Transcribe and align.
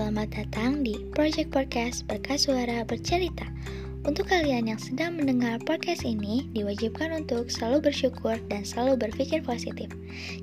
selamat 0.00 0.32
datang 0.32 0.80
di 0.80 0.96
Project 1.12 1.52
Podcast 1.52 2.08
Berkas 2.08 2.48
Suara 2.48 2.80
Bercerita. 2.88 3.44
Untuk 4.08 4.32
kalian 4.32 4.72
yang 4.72 4.80
sedang 4.80 5.12
mendengar 5.12 5.60
podcast 5.60 6.08
ini, 6.08 6.48
diwajibkan 6.56 7.12
untuk 7.12 7.52
selalu 7.52 7.92
bersyukur 7.92 8.40
dan 8.48 8.64
selalu 8.64 8.96
berpikir 8.96 9.44
positif. 9.44 9.92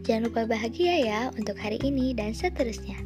Jangan 0.05 0.29
lupa 0.29 0.45
bahagia 0.45 1.01
ya 1.01 1.21
untuk 1.33 1.57
hari 1.57 1.81
ini 1.81 2.13
dan 2.13 2.37
seterusnya. 2.37 3.01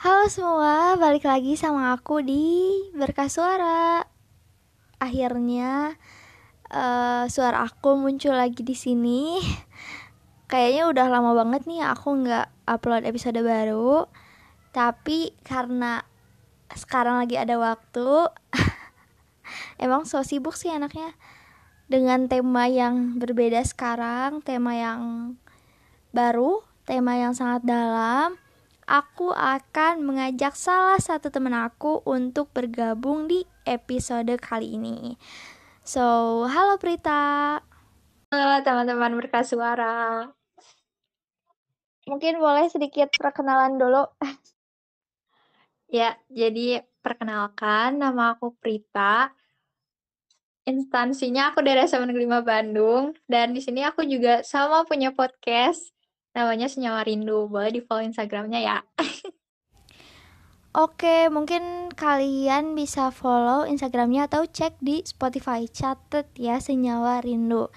Halo 0.00 0.32
semua, 0.32 0.96
balik 0.96 1.28
lagi 1.28 1.60
sama 1.60 1.92
aku 1.92 2.24
di 2.24 2.72
Berkas 2.96 3.36
Suara. 3.36 4.00
Akhirnya 4.96 6.00
uh, 6.70 7.24
suara 7.28 7.66
aku 7.66 7.98
muncul 7.98 8.32
lagi 8.32 8.64
di 8.64 8.76
sini. 8.76 9.42
Kayaknya 10.48 10.82
udah 10.92 11.06
lama 11.10 11.32
banget 11.34 11.66
nih 11.66 11.82
aku 11.82 12.24
nggak 12.24 12.46
upload 12.68 13.04
episode 13.04 13.40
baru. 13.40 14.06
Tapi 14.70 15.34
karena 15.44 16.04
sekarang 16.72 17.22
lagi 17.22 17.36
ada 17.38 17.58
waktu, 17.60 18.28
emang 19.84 20.08
so 20.08 20.22
sibuk 20.24 20.56
sih 20.56 20.72
anaknya 20.72 21.14
dengan 21.86 22.26
tema 22.26 22.66
yang 22.66 23.20
berbeda 23.20 23.60
sekarang, 23.62 24.40
tema 24.40 24.74
yang 24.74 25.00
baru, 26.10 26.64
tema 26.88 27.20
yang 27.20 27.36
sangat 27.36 27.62
dalam. 27.66 28.40
Aku 28.84 29.32
akan 29.32 30.04
mengajak 30.04 30.52
salah 30.52 31.00
satu 31.00 31.32
teman 31.32 31.56
aku 31.56 32.04
untuk 32.04 32.52
bergabung 32.52 33.24
di 33.24 33.48
episode 33.64 34.28
kali 34.36 34.76
ini. 34.76 35.16
So, 35.84 36.00
halo 36.48 36.80
Prita. 36.80 37.60
Halo 38.32 38.56
teman-teman 38.64 39.20
berkas 39.20 39.52
suara. 39.52 40.24
Mungkin 42.08 42.40
boleh 42.40 42.72
sedikit 42.72 43.12
perkenalan 43.12 43.76
dulu. 43.76 44.08
ya, 45.92 46.16
jadi 46.32 46.88
perkenalkan 47.04 48.00
nama 48.00 48.32
aku 48.32 48.56
Prita. 48.56 49.28
Instansinya 50.64 51.52
aku 51.52 51.60
dari 51.60 51.84
SMA 51.84 52.08
Negeri 52.08 52.32
5 52.32 52.40
Bandung 52.40 53.12
dan 53.28 53.52
di 53.52 53.60
sini 53.60 53.84
aku 53.84 54.08
juga 54.08 54.40
sama 54.40 54.88
punya 54.88 55.12
podcast 55.12 55.92
namanya 56.32 56.72
Senyawa 56.72 57.04
Rindu. 57.04 57.44
Boleh 57.44 57.68
di 57.76 57.84
follow 57.84 58.08
Instagramnya 58.08 58.60
ya. 58.64 58.80
Oke, 60.74 61.30
mungkin 61.30 61.86
kalian 61.94 62.74
bisa 62.74 63.14
follow 63.14 63.62
Instagramnya 63.62 64.26
atau 64.26 64.42
cek 64.42 64.82
di 64.82 65.06
Spotify. 65.06 65.70
Catet 65.70 66.26
ya 66.34 66.58
Senyawa 66.58 67.22
Rindu. 67.22 67.70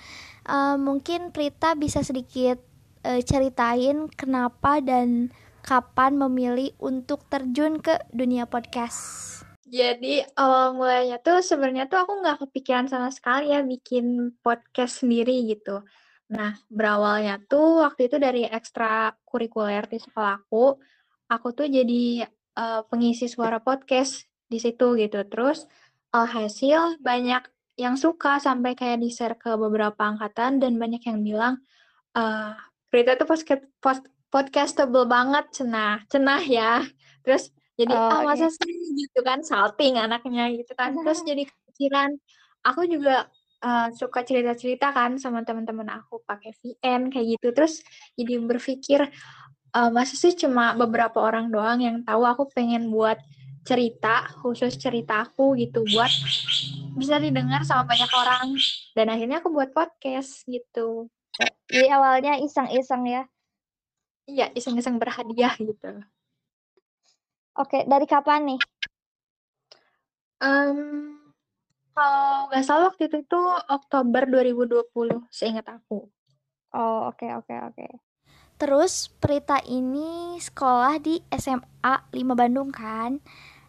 Uh, 0.50 0.82
mungkin 0.82 1.30
Prita 1.30 1.78
bisa 1.78 2.02
sedikit 2.02 2.58
uh, 3.06 3.22
ceritain 3.22 4.10
kenapa 4.10 4.82
dan 4.82 5.30
kapan 5.62 6.18
memilih 6.18 6.74
untuk 6.82 7.22
terjun 7.30 7.78
ke 7.86 8.02
dunia 8.10 8.50
podcast. 8.50 9.46
Jadi 9.70 10.26
awal 10.34 10.74
mulanya 10.74 11.22
tuh 11.22 11.46
sebenarnya 11.46 11.86
tuh 11.86 12.02
aku 12.02 12.18
nggak 12.18 12.50
kepikiran 12.50 12.90
sama 12.90 13.14
sekali 13.14 13.54
ya 13.54 13.62
bikin 13.62 14.34
podcast 14.42 15.06
sendiri 15.06 15.46
gitu. 15.46 15.86
Nah 16.34 16.58
berawalnya 16.66 17.46
tuh 17.46 17.86
waktu 17.86 18.10
itu 18.10 18.18
dari 18.18 18.50
ekstra 18.50 19.14
kurikuler 19.22 19.86
di 19.86 20.02
sekolah 20.02 20.42
aku, 20.42 20.82
aku 21.30 21.48
tuh 21.54 21.70
jadi 21.70 22.26
uh, 22.58 22.82
pengisi 22.90 23.30
suara 23.30 23.62
podcast 23.62 24.26
di 24.50 24.58
situ 24.58 24.98
gitu. 24.98 25.22
Terus 25.30 25.70
alhasil 26.10 26.98
banyak 27.00 27.46
yang 27.78 27.94
suka 27.94 28.42
sampai 28.42 28.74
kayak 28.74 29.06
di 29.06 29.14
share 29.14 29.38
ke 29.38 29.54
beberapa 29.54 30.02
angkatan 30.02 30.58
dan 30.58 30.82
banyak 30.82 31.06
yang 31.06 31.22
bilang 31.22 31.54
uh, 32.18 32.58
Rita 32.90 33.14
tuh 33.20 33.30
podcast 33.30 33.64
post, 33.78 34.04
podcastable 34.34 35.06
banget 35.06 35.46
cenah 35.54 36.02
cenah 36.10 36.42
ya. 36.42 36.82
Terus 37.22 37.54
jadi 37.78 37.94
oh, 37.94 38.10
ah 38.10 38.26
masa 38.26 38.50
okay. 38.50 38.66
sih? 38.66 39.06
Gitu 39.06 39.20
kan 39.22 39.46
salting 39.46 40.02
anaknya 40.02 40.50
gitu 40.58 40.74
kan. 40.74 40.98
Terus 41.06 41.22
jadi 41.22 41.46
kepikiran. 41.46 42.18
Aku 42.66 42.84
juga 42.90 43.30
uh, 43.62 43.88
suka 43.94 44.26
cerita-cerita 44.26 44.92
kan 44.92 45.22
sama 45.22 45.46
teman-teman 45.46 45.88
aku 45.94 46.26
pakai 46.26 46.58
VN 46.58 47.14
kayak 47.14 47.38
gitu. 47.38 47.48
Terus 47.54 47.86
jadi 48.18 48.42
berpikir 48.42 49.06
uh, 49.78 49.90
masa 49.94 50.18
sih 50.18 50.34
cuma 50.34 50.74
beberapa 50.74 51.22
orang 51.22 51.54
doang 51.54 51.78
yang 51.78 51.98
tahu? 52.02 52.26
Aku 52.26 52.44
pengen 52.50 52.90
buat 52.90 53.22
cerita 53.62 54.32
khusus 54.42 54.80
cerita 54.80 55.28
aku 55.28 55.54
gitu 55.60 55.84
buat 55.92 56.08
bisa 56.98 57.22
didengar 57.22 57.62
sama 57.62 57.86
banyak 57.86 58.10
orang. 58.10 58.58
Dan 58.98 59.14
akhirnya 59.14 59.38
aku 59.44 59.54
buat 59.54 59.70
podcast 59.76 60.48
gitu. 60.50 61.12
Jadi 61.70 61.88
awalnya 61.94 62.42
iseng-iseng 62.42 63.06
ya? 63.06 63.24
Iya 64.26 64.50
iseng-iseng 64.58 64.98
berhadiah 64.98 65.54
gitu. 65.62 66.02
Oke 67.54 67.86
dari 67.86 68.10
kapan 68.10 68.56
nih? 68.56 68.62
Um, 70.38 71.18
kalau 71.92 72.50
nggak 72.50 72.66
salah 72.66 72.94
waktu 72.94 73.10
itu 73.10 73.26
tuh 73.26 73.58
Oktober 73.70 74.26
2020 74.30 75.28
seingat 75.34 75.66
aku. 75.70 76.10
Oh 76.74 77.10
oke 77.10 77.20
okay, 77.20 77.34
oke 77.34 77.46
okay, 77.50 77.58
oke. 77.62 77.74
okay. 77.78 78.07
Terus 78.58 79.14
Prita 79.22 79.62
ini 79.70 80.38
sekolah 80.42 80.98
di 80.98 81.22
SMA 81.30 81.94
5 82.10 82.34
Bandung 82.34 82.74
kan. 82.74 83.22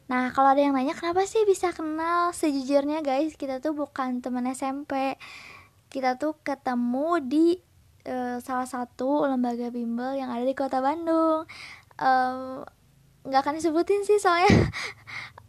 Nah 0.09 0.32
kalau 0.32 0.56
ada 0.56 0.65
yang 0.65 0.72
nanya 0.72 0.97
kenapa 0.97 1.28
sih 1.28 1.44
bisa 1.44 1.72
kenal? 1.76 2.32
Sejujurnya 2.32 3.04
guys 3.04 3.37
kita 3.37 3.60
tuh 3.60 3.77
bukan 3.77 4.25
teman 4.25 4.48
SMP 4.48 5.21
Kita 5.93 6.16
tuh 6.21 6.37
ketemu 6.44 7.09
di 7.25 7.47
uh, 8.09 8.41
salah 8.41 8.69
satu 8.69 9.25
lembaga 9.28 9.69
bimbel 9.72 10.16
yang 10.16 10.32
ada 10.32 10.44
di 10.44 10.56
kota 10.56 10.81
Bandung. 10.81 11.44
Um, 12.00 12.65
Gak 13.28 13.44
akan 13.44 13.60
disebutin 13.60 14.04
sih 14.09 14.16
soalnya. 14.21 14.48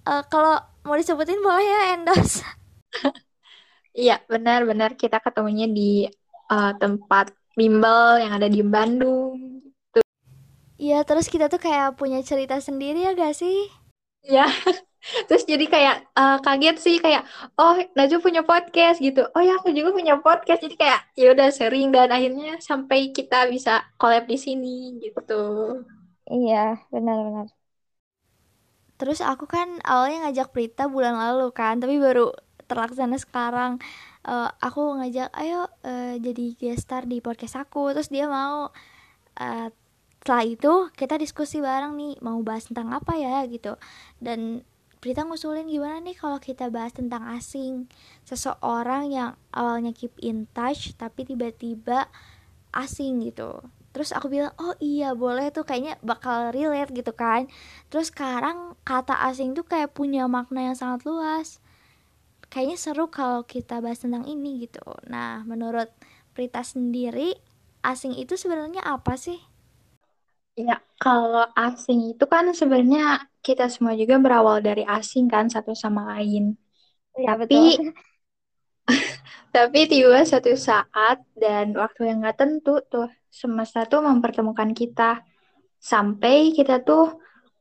Uh, 0.04 0.24
Kalau 0.32 0.60
mau 0.84 0.96
disebutin 1.00 1.40
boleh 1.40 1.64
ya 1.64 1.82
endorse. 1.96 2.44
Iya 4.00 4.22
benar-benar 4.32 4.96
kita 4.96 5.18
ketemunya 5.20 5.68
di 5.68 6.06
uh, 6.48 6.72
tempat 6.78 7.34
bimbel 7.59 8.24
yang 8.24 8.31
ada 8.40 8.47
di 8.47 8.64
Bandung 8.64 9.36
gitu. 9.68 10.00
Iya, 10.80 11.03
terus 11.03 11.28
kita 11.28 11.52
tuh 11.52 11.59
kayak 11.59 12.00
punya 12.00 12.24
cerita 12.24 12.56
sendiri 12.64 13.03
ya 13.03 13.12
gak 13.12 13.36
sih? 13.36 13.68
Iya. 14.24 14.47
Terus 15.31 15.47
jadi 15.47 15.64
kayak 15.64 16.12
uh, 16.12 16.38
kaget 16.44 16.75
sih 16.75 16.96
kayak 17.00 17.24
oh 17.56 17.80
Najwa 17.96 18.19
punya 18.19 18.44
podcast 18.44 19.00
gitu. 19.00 19.24
Oh 19.31 19.40
ya 19.40 19.56
aku 19.56 19.72
juga 19.72 19.96
punya 19.96 20.19
podcast. 20.19 20.59
Jadi 20.59 20.75
kayak 20.75 21.00
ya 21.16 21.31
udah 21.31 21.50
sering 21.56 21.88
dan 21.96 22.12
akhirnya 22.12 22.59
sampai 22.59 23.16
kita 23.16 23.48
bisa 23.48 23.80
collab 23.96 24.28
di 24.28 24.36
sini 24.36 25.00
gitu. 25.00 25.80
Iya, 26.28 26.84
benar-benar. 26.92 27.48
Terus 29.00 29.24
aku 29.24 29.48
kan 29.48 29.80
awalnya 29.88 30.28
ngajak 30.28 30.52
Prita 30.52 30.92
bulan 30.92 31.16
lalu 31.16 31.56
kan, 31.56 31.80
tapi 31.80 31.96
baru 31.96 32.36
terlaksana 32.68 33.18
sekarang 33.18 33.80
uh, 34.25 34.50
aku 34.59 35.00
ngajak 35.00 35.30
ayo 35.38 35.69
uh, 35.85 36.16
jadi 36.19 36.46
guest 36.57 36.90
star 36.90 37.06
di 37.06 37.22
podcast 37.24 37.59
aku. 37.59 37.94
Terus 37.94 38.09
dia 38.12 38.25
mau 38.25 38.72
uh, 39.40 39.68
setelah 40.19 40.46
itu 40.46 40.74
kita 40.97 41.16
diskusi 41.16 41.63
bareng 41.63 41.96
nih 41.96 42.19
mau 42.19 42.40
bahas 42.44 42.68
tentang 42.68 42.91
apa 42.91 43.16
ya 43.16 43.44
gitu. 43.47 43.80
Dan 44.19 44.68
Berita 45.00 45.24
ngusulin 45.24 45.72
gimana 45.72 46.03
nih 46.03 46.12
kalau 46.12 46.44
kita 46.44 46.68
bahas 46.68 46.91
tentang 46.91 47.24
asing. 47.31 47.88
Seseorang 48.28 49.07
yang 49.07 49.40
awalnya 49.56 49.96
keep 49.96 50.12
in 50.19 50.44
touch 50.51 50.91
tapi 51.00 51.24
tiba-tiba 51.24 52.12
asing 52.75 53.24
gitu. 53.24 53.63
Terus 53.96 54.12
aku 54.12 54.28
bilang 54.28 54.51
oh 54.59 54.75
iya 54.84 55.16
boleh 55.16 55.56
tuh 55.56 55.63
kayaknya 55.63 55.96
bakal 56.03 56.51
relate 56.51 56.91
gitu 56.91 57.16
kan. 57.16 57.47
Terus 57.88 58.12
sekarang 58.12 58.75
kata 58.84 59.24
asing 59.31 59.56
tuh 59.56 59.63
kayak 59.63 59.96
punya 59.96 60.27
makna 60.27 60.68
yang 60.68 60.75
sangat 60.75 61.07
luas 61.07 61.63
kayaknya 62.51 62.78
seru 62.86 63.06
kalau 63.18 63.42
kita 63.54 63.75
bahas 63.84 64.00
tentang 64.04 64.24
ini 64.34 64.51
gitu. 64.66 64.84
Nah, 65.13 65.44
menurut 65.51 65.90
Prita 66.36 66.62
sendiri, 66.74 67.30
asing 67.92 68.13
itu 68.24 68.34
sebenarnya 68.40 68.81
apa 68.96 69.13
sih? 69.25 69.40
Ya, 70.68 70.74
kalau 71.04 71.44
asing 71.66 72.00
itu 72.12 72.24
kan 72.34 72.46
sebenarnya 72.60 73.00
kita 73.46 73.63
semua 73.74 73.94
juga 74.01 74.16
berawal 74.24 74.57
dari 74.68 74.84
asing 74.98 75.25
kan 75.34 75.46
satu 75.56 75.72
sama 75.84 76.01
lain. 76.12 76.44
Ya, 77.25 77.30
tapi 77.30 77.56
betul. 77.56 77.94
tapi 79.56 79.80
tiba 79.92 80.22
satu 80.25 80.54
saat 80.56 81.18
dan 81.38 81.74
waktu 81.78 82.01
yang 82.10 82.25
gak 82.25 82.38
tentu 82.42 82.81
tuh 82.92 83.07
semesta 83.30 83.86
tuh 83.92 84.01
mempertemukan 84.06 84.72
kita 84.74 85.22
sampai 85.80 86.51
kita 86.57 86.81
tuh 86.86 87.19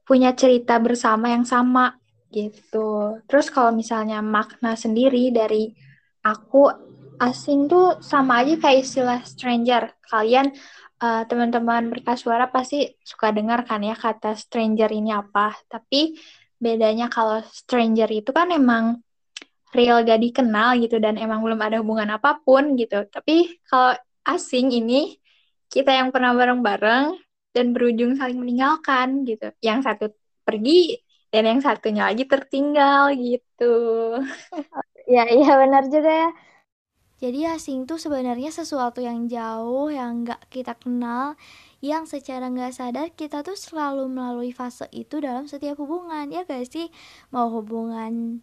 punya 0.08 0.32
cerita 0.34 0.80
bersama 0.82 1.32
yang 1.34 1.44
sama 1.46 1.96
gitu. 2.28 3.20
Terus 3.24 3.48
kalau 3.48 3.72
misalnya 3.72 4.20
makna 4.20 4.76
sendiri 4.76 5.32
dari 5.32 5.72
aku 6.22 6.68
asing 7.18 7.66
tuh 7.66 7.98
sama 8.04 8.44
aja 8.44 8.54
kayak 8.60 8.84
istilah 8.84 9.20
stranger. 9.24 9.96
Kalian 10.06 10.54
uh, 11.02 11.22
teman-teman 11.26 11.90
berkas 11.90 12.22
suara 12.22 12.46
pasti 12.48 12.86
suka 13.02 13.34
dengar 13.34 13.66
kan 13.66 13.82
ya 13.82 13.96
kata 13.96 14.38
stranger 14.38 14.88
ini 14.92 15.10
apa. 15.10 15.56
Tapi 15.66 16.14
bedanya 16.58 17.10
kalau 17.10 17.42
stranger 17.50 18.08
itu 18.10 18.30
kan 18.30 18.50
emang 18.54 19.02
real 19.76 20.00
gak 20.00 20.20
dikenal 20.20 20.80
gitu 20.80 20.96
dan 20.96 21.20
emang 21.20 21.44
belum 21.44 21.60
ada 21.60 21.80
hubungan 21.80 22.08
apa 22.14 22.40
pun 22.40 22.76
gitu. 22.78 23.04
Tapi 23.08 23.60
kalau 23.68 23.96
asing 24.28 24.72
ini 24.72 25.16
kita 25.68 25.92
yang 25.92 26.08
pernah 26.08 26.32
bareng-bareng 26.32 27.16
dan 27.52 27.66
berujung 27.76 28.16
saling 28.16 28.40
meninggalkan 28.40 29.24
gitu. 29.28 29.52
Yang 29.60 29.78
satu 29.84 30.06
pergi 30.44 31.07
dan 31.32 31.42
yang 31.48 31.60
satunya 31.60 32.08
lagi 32.08 32.24
tertinggal 32.24 33.12
gitu. 33.16 33.74
ya 35.14 35.24
iya 35.28 35.50
benar 35.60 35.84
juga 35.88 36.10
ya. 36.10 36.30
Jadi 37.18 37.50
asing 37.50 37.82
tuh 37.90 37.98
sebenarnya 37.98 38.54
sesuatu 38.54 39.02
yang 39.02 39.26
jauh 39.26 39.90
yang 39.90 40.22
nggak 40.22 40.38
kita 40.54 40.78
kenal, 40.78 41.34
yang 41.82 42.06
secara 42.06 42.46
nggak 42.46 42.70
sadar 42.70 43.10
kita 43.10 43.42
tuh 43.42 43.58
selalu 43.58 44.06
melalui 44.06 44.54
fase 44.54 44.86
itu 44.94 45.18
dalam 45.18 45.50
setiap 45.50 45.82
hubungan 45.82 46.30
ya 46.30 46.46
guys 46.46 46.70
sih 46.70 46.94
mau 47.34 47.50
hubungan 47.50 48.38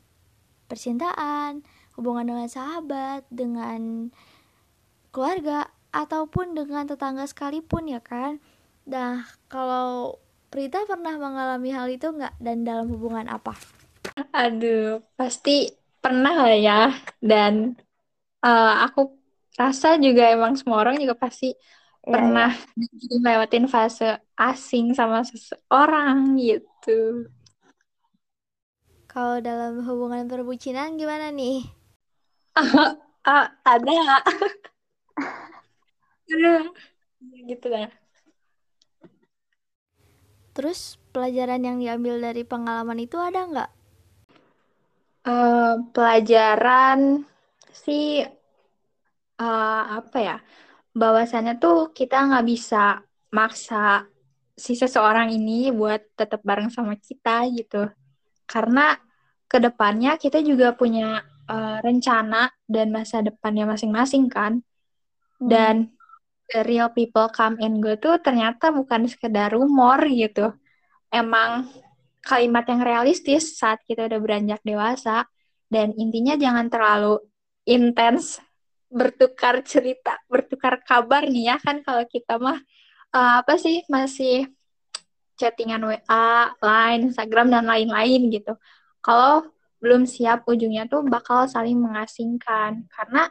percintaan, 0.67 1.63
hubungan 1.95 2.27
dengan 2.27 2.47
sahabat, 2.51 3.23
dengan 3.31 4.11
keluarga, 5.15 5.71
ataupun 5.95 6.51
dengan 6.59 6.83
tetangga 6.91 7.23
sekalipun 7.23 7.87
ya 7.87 8.03
kan. 8.03 8.43
Nah, 8.83 9.23
kalau 9.47 10.19
Prita 10.56 10.88
pernah 10.88 11.19
mengalami 11.19 11.68
hal 11.75 11.92
itu 11.92 12.07
nggak 12.16 12.40
dan 12.40 12.63
dalam 12.63 12.88
hubungan 12.88 13.28
apa? 13.28 13.52
Aduh, 14.31 15.04
pasti 15.19 15.68
pernah 16.00 16.31
lah 16.31 16.56
ya. 16.56 16.96
Dan 17.19 17.75
uh, 18.40 18.88
aku 18.88 19.19
rasa 19.60 20.00
juga 20.00 20.31
emang 20.31 20.56
semua 20.56 20.80
orang 20.80 20.96
juga 20.96 21.12
pasti 21.12 21.52
ya, 21.52 22.07
pernah 22.07 22.56
ya. 22.56 23.19
lewatin 23.19 23.68
fase 23.68 24.16
asing 24.40 24.96
sama 24.96 25.28
seseorang 25.28 26.40
gitu. 26.40 27.28
Kalau 29.12 29.44
dalam 29.44 29.84
hubungan 29.84 30.24
perbucinan 30.31 30.96
gimana 30.96 31.36
nih? 31.36 31.68
uh, 32.56 32.96
uh, 33.28 33.48
ada. 33.68 34.24
ada. 36.31 36.54
gitu 37.44 37.68
lah. 37.68 38.05
Terus 40.56 40.96
pelajaran 41.12 41.60
yang 41.60 41.78
diambil 41.84 42.31
dari 42.31 42.48
pengalaman 42.48 42.96
itu 43.04 43.19
ada 43.19 43.44
nggak? 43.44 43.72
Uh, 45.25 45.84
pelajaran 45.92 47.28
sih 47.75 48.24
uh, 49.36 49.84
apa 50.00 50.18
ya? 50.18 50.38
Bahwasannya 50.96 51.60
tuh 51.60 51.92
kita 51.92 52.24
nggak 52.31 52.46
bisa 52.48 53.04
maksa 53.36 54.07
si 54.56 54.80
seseorang 54.80 55.36
ini 55.36 55.75
buat 55.75 56.16
tetap 56.16 56.40
bareng 56.48 56.72
sama 56.72 56.96
kita 56.96 57.52
gitu. 57.52 57.92
Karena 58.48 58.96
ke 59.52 59.60
depannya 59.60 60.16
kita 60.16 60.40
juga 60.40 60.72
punya 60.72 61.19
uh, 61.52 61.84
rencana 61.84 62.48
dan 62.63 62.96
masa 62.96 63.19
depannya 63.19 63.68
masing-masing 63.68 64.31
kan. 64.31 64.63
Hmm. 65.84 65.94
The 66.45 66.62
real 66.62 66.94
people 66.94 67.27
come 67.33 67.57
and 67.57 67.81
go 67.81 67.97
tuh 67.97 68.21
ternyata 68.21 68.69
bukan 68.69 69.09
sekedar 69.09 69.53
rumor 69.53 69.97
gitu. 70.06 70.53
Emang 71.09 71.65
kalimat 72.21 72.65
yang 72.69 72.86
realistis 72.86 73.57
saat 73.57 73.81
kita 73.86 74.06
udah 74.06 74.19
beranjak 74.21 74.62
dewasa. 74.62 75.25
Dan 75.65 75.97
intinya 75.97 76.38
jangan 76.38 76.69
terlalu 76.69 77.18
intens 77.65 78.38
bertukar 78.94 79.65
cerita, 79.65 80.21
bertukar 80.30 80.80
kabar 80.86 81.25
nih 81.25 81.51
ya 81.51 81.57
kan 81.57 81.81
kalau 81.81 82.06
kita 82.06 82.38
mah 82.38 82.62
uh, 83.12 83.42
apa 83.42 83.57
sih 83.57 83.81
masih 83.89 84.45
chattingan 85.36 85.83
WA, 85.83 86.53
Line, 86.63 87.12
Instagram 87.12 87.51
dan 87.51 87.68
lain-lain 87.68 88.31
gitu 88.31 88.56
kalau 89.03 89.45
belum 89.83 90.07
siap 90.07 90.47
ujungnya 90.50 90.89
tuh 90.89 91.06
bakal 91.06 91.45
saling 91.45 91.77
mengasingkan 91.77 92.88
karena 92.89 93.30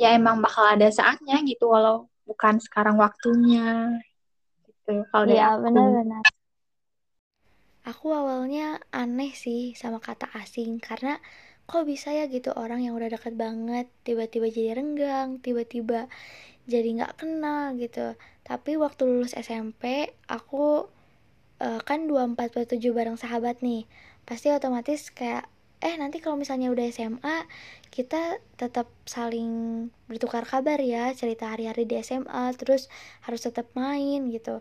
ya 0.00 0.16
emang 0.16 0.40
bakal 0.40 0.64
ada 0.64 0.88
saatnya 0.88 1.42
gitu 1.44 1.68
walau 1.68 2.08
bukan 2.30 2.62
sekarang 2.62 2.94
waktunya 2.94 3.98
gitu 4.62 5.02
kalau 5.10 5.26
dari 5.26 5.42
ya, 5.42 5.58
benar-benar. 5.58 6.22
Aku 7.90 8.14
awalnya 8.14 8.78
aneh 8.94 9.34
sih 9.34 9.74
sama 9.74 9.98
kata 9.98 10.30
asing 10.38 10.78
karena 10.78 11.18
kok 11.66 11.82
bisa 11.86 12.14
ya 12.14 12.30
gitu 12.30 12.54
orang 12.54 12.86
yang 12.86 12.94
udah 12.94 13.10
deket 13.10 13.34
banget 13.34 13.90
tiba-tiba 14.06 14.46
jadi 14.46 14.78
renggang 14.78 15.42
tiba-tiba 15.42 16.06
jadi 16.70 17.02
nggak 17.02 17.18
kenal 17.18 17.74
gitu. 17.74 18.14
Tapi 18.46 18.78
waktu 18.78 19.02
lulus 19.10 19.34
SMP 19.34 20.14
aku 20.30 20.86
uh, 21.58 21.80
kan 21.82 22.06
24 22.06 22.78
bareng 22.94 23.18
sahabat 23.18 23.58
nih 23.58 23.90
pasti 24.22 24.54
otomatis 24.54 25.10
kayak 25.10 25.50
eh 25.80 25.96
nanti 25.96 26.20
kalau 26.20 26.36
misalnya 26.36 26.68
udah 26.68 26.84
SMA 26.92 27.48
kita 27.88 28.36
tetap 28.60 28.92
saling 29.08 29.48
bertukar 30.04 30.44
kabar 30.44 30.76
ya 30.76 31.08
cerita 31.16 31.48
hari-hari 31.48 31.88
di 31.88 31.96
SMA 32.04 32.52
terus 32.60 32.92
harus 33.24 33.40
tetap 33.40 33.72
main 33.72 34.28
gitu. 34.28 34.60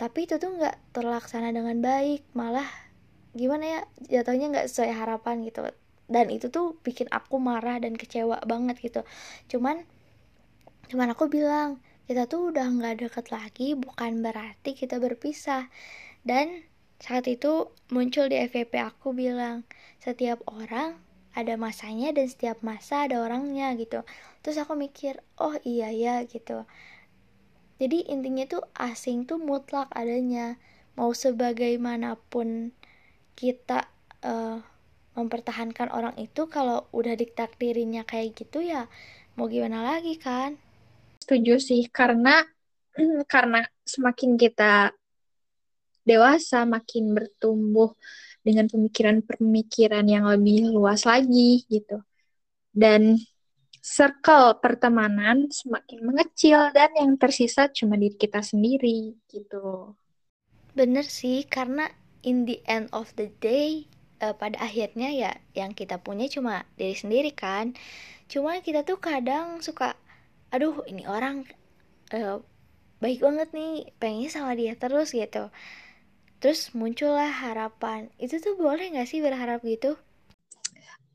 Tapi 0.00 0.24
itu 0.24 0.40
tuh 0.40 0.56
nggak 0.56 0.96
terlaksana 0.96 1.52
dengan 1.52 1.76
baik 1.84 2.24
malah 2.32 2.66
gimana 3.36 3.64
ya 3.68 3.80
jatuhnya 4.08 4.48
nggak 4.48 4.66
sesuai 4.72 4.92
harapan 4.96 5.44
gitu. 5.44 5.60
Dan 6.10 6.26
itu 6.32 6.48
tuh 6.48 6.80
bikin 6.80 7.06
aku 7.12 7.36
marah 7.36 7.76
dan 7.76 7.94
kecewa 8.00 8.40
banget 8.48 8.80
gitu. 8.80 9.04
Cuman 9.52 9.84
cuman 10.90 11.12
aku 11.14 11.28
bilang 11.30 11.78
kita 12.08 12.26
tuh 12.26 12.50
udah 12.50 12.66
nggak 12.66 13.06
deket 13.06 13.26
lagi 13.30 13.76
bukan 13.76 14.24
berarti 14.24 14.72
kita 14.72 14.96
berpisah. 14.96 15.68
Dan 16.24 16.69
saat 17.00 17.24
itu 17.26 17.72
muncul 17.90 18.28
di 18.30 18.36
FVP 18.38 18.76
aku 18.80 19.16
bilang, 19.16 19.66
setiap 19.98 20.44
orang 20.46 21.00
ada 21.34 21.54
masanya 21.56 22.12
dan 22.12 22.26
setiap 22.28 22.60
masa 22.60 23.08
ada 23.08 23.22
orangnya 23.24 23.72
gitu. 23.74 24.04
Terus 24.44 24.56
aku 24.62 24.76
mikir, 24.76 25.18
oh 25.40 25.56
iya 25.64 25.88
ya 25.90 26.22
gitu. 26.28 26.68
Jadi 27.80 28.12
intinya 28.12 28.44
tuh 28.44 28.62
asing 28.76 29.24
tuh 29.24 29.40
mutlak 29.40 29.88
adanya. 29.96 30.60
Mau 30.98 31.16
sebagaimanapun 31.16 32.76
kita 33.38 33.88
uh, 34.20 34.60
mempertahankan 35.16 35.88
orang 35.88 36.14
itu 36.20 36.44
kalau 36.46 36.84
udah 36.92 37.16
ditakdirinya 37.16 38.04
kayak 38.04 38.36
gitu 38.36 38.60
ya 38.60 38.86
mau 39.40 39.48
gimana 39.48 39.80
lagi 39.80 40.20
kan? 40.20 40.60
Setuju 41.24 41.56
sih 41.56 41.88
karena 41.88 42.44
karena 43.32 43.64
semakin 43.88 44.36
kita 44.36 44.92
dewasa, 46.10 46.66
makin 46.66 47.14
bertumbuh 47.14 47.94
dengan 48.40 48.66
pemikiran-pemikiran 48.66 50.04
yang 50.08 50.24
lebih 50.26 50.72
luas 50.72 51.04
lagi 51.04 51.64
gitu. 51.68 52.00
Dan 52.72 53.20
circle 53.80 54.60
pertemanan 54.60 55.48
semakin 55.48 56.04
mengecil 56.04 56.68
dan 56.72 56.92
yang 56.96 57.16
tersisa 57.16 57.68
cuma 57.72 57.96
diri 57.96 58.16
kita 58.16 58.44
sendiri 58.44 59.16
gitu. 59.28 59.96
Bener 60.76 61.04
sih, 61.04 61.44
karena 61.48 61.88
in 62.22 62.44
the 62.44 62.60
end 62.68 62.88
of 62.92 63.12
the 63.16 63.32
day, 63.40 63.88
uh, 64.22 64.36
pada 64.36 64.60
akhirnya 64.60 65.10
ya 65.10 65.32
yang 65.56 65.72
kita 65.72 65.98
punya 65.98 66.28
cuma 66.28 66.68
diri 66.76 66.94
sendiri 66.94 67.32
kan. 67.32 67.74
Cuma 68.30 68.62
kita 68.62 68.86
tuh 68.86 69.02
kadang 69.02 69.58
suka, 69.58 69.98
aduh 70.54 70.86
ini 70.86 71.02
orang 71.08 71.42
uh, 72.14 72.38
baik 73.02 73.24
banget 73.24 73.48
nih, 73.50 73.90
pengen 73.98 74.30
sama 74.30 74.54
dia 74.54 74.76
terus 74.78 75.10
gitu 75.10 75.50
terus 76.40 76.72
muncullah 76.72 77.30
harapan 77.30 78.08
itu 78.16 78.40
tuh 78.40 78.56
boleh 78.56 78.90
nggak 78.90 79.08
sih 79.08 79.20
berharap 79.20 79.60
gitu 79.62 80.00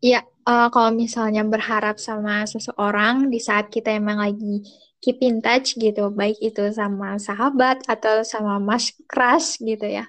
Iya, 0.06 0.22
uh, 0.46 0.70
kalau 0.70 0.92
misalnya 0.94 1.42
berharap 1.42 1.98
sama 1.98 2.46
seseorang 2.46 3.32
di 3.34 3.42
saat 3.42 3.74
kita 3.74 3.90
emang 3.96 4.22
lagi 4.22 4.62
keep 5.02 5.18
in 5.26 5.42
touch 5.42 5.74
gitu, 5.82 6.14
baik 6.14 6.38
itu 6.44 6.62
sama 6.70 7.18
sahabat 7.18 7.82
atau 7.90 8.22
sama 8.22 8.62
mas 8.62 8.94
crush 9.10 9.58
gitu 9.66 9.88
ya. 9.88 10.06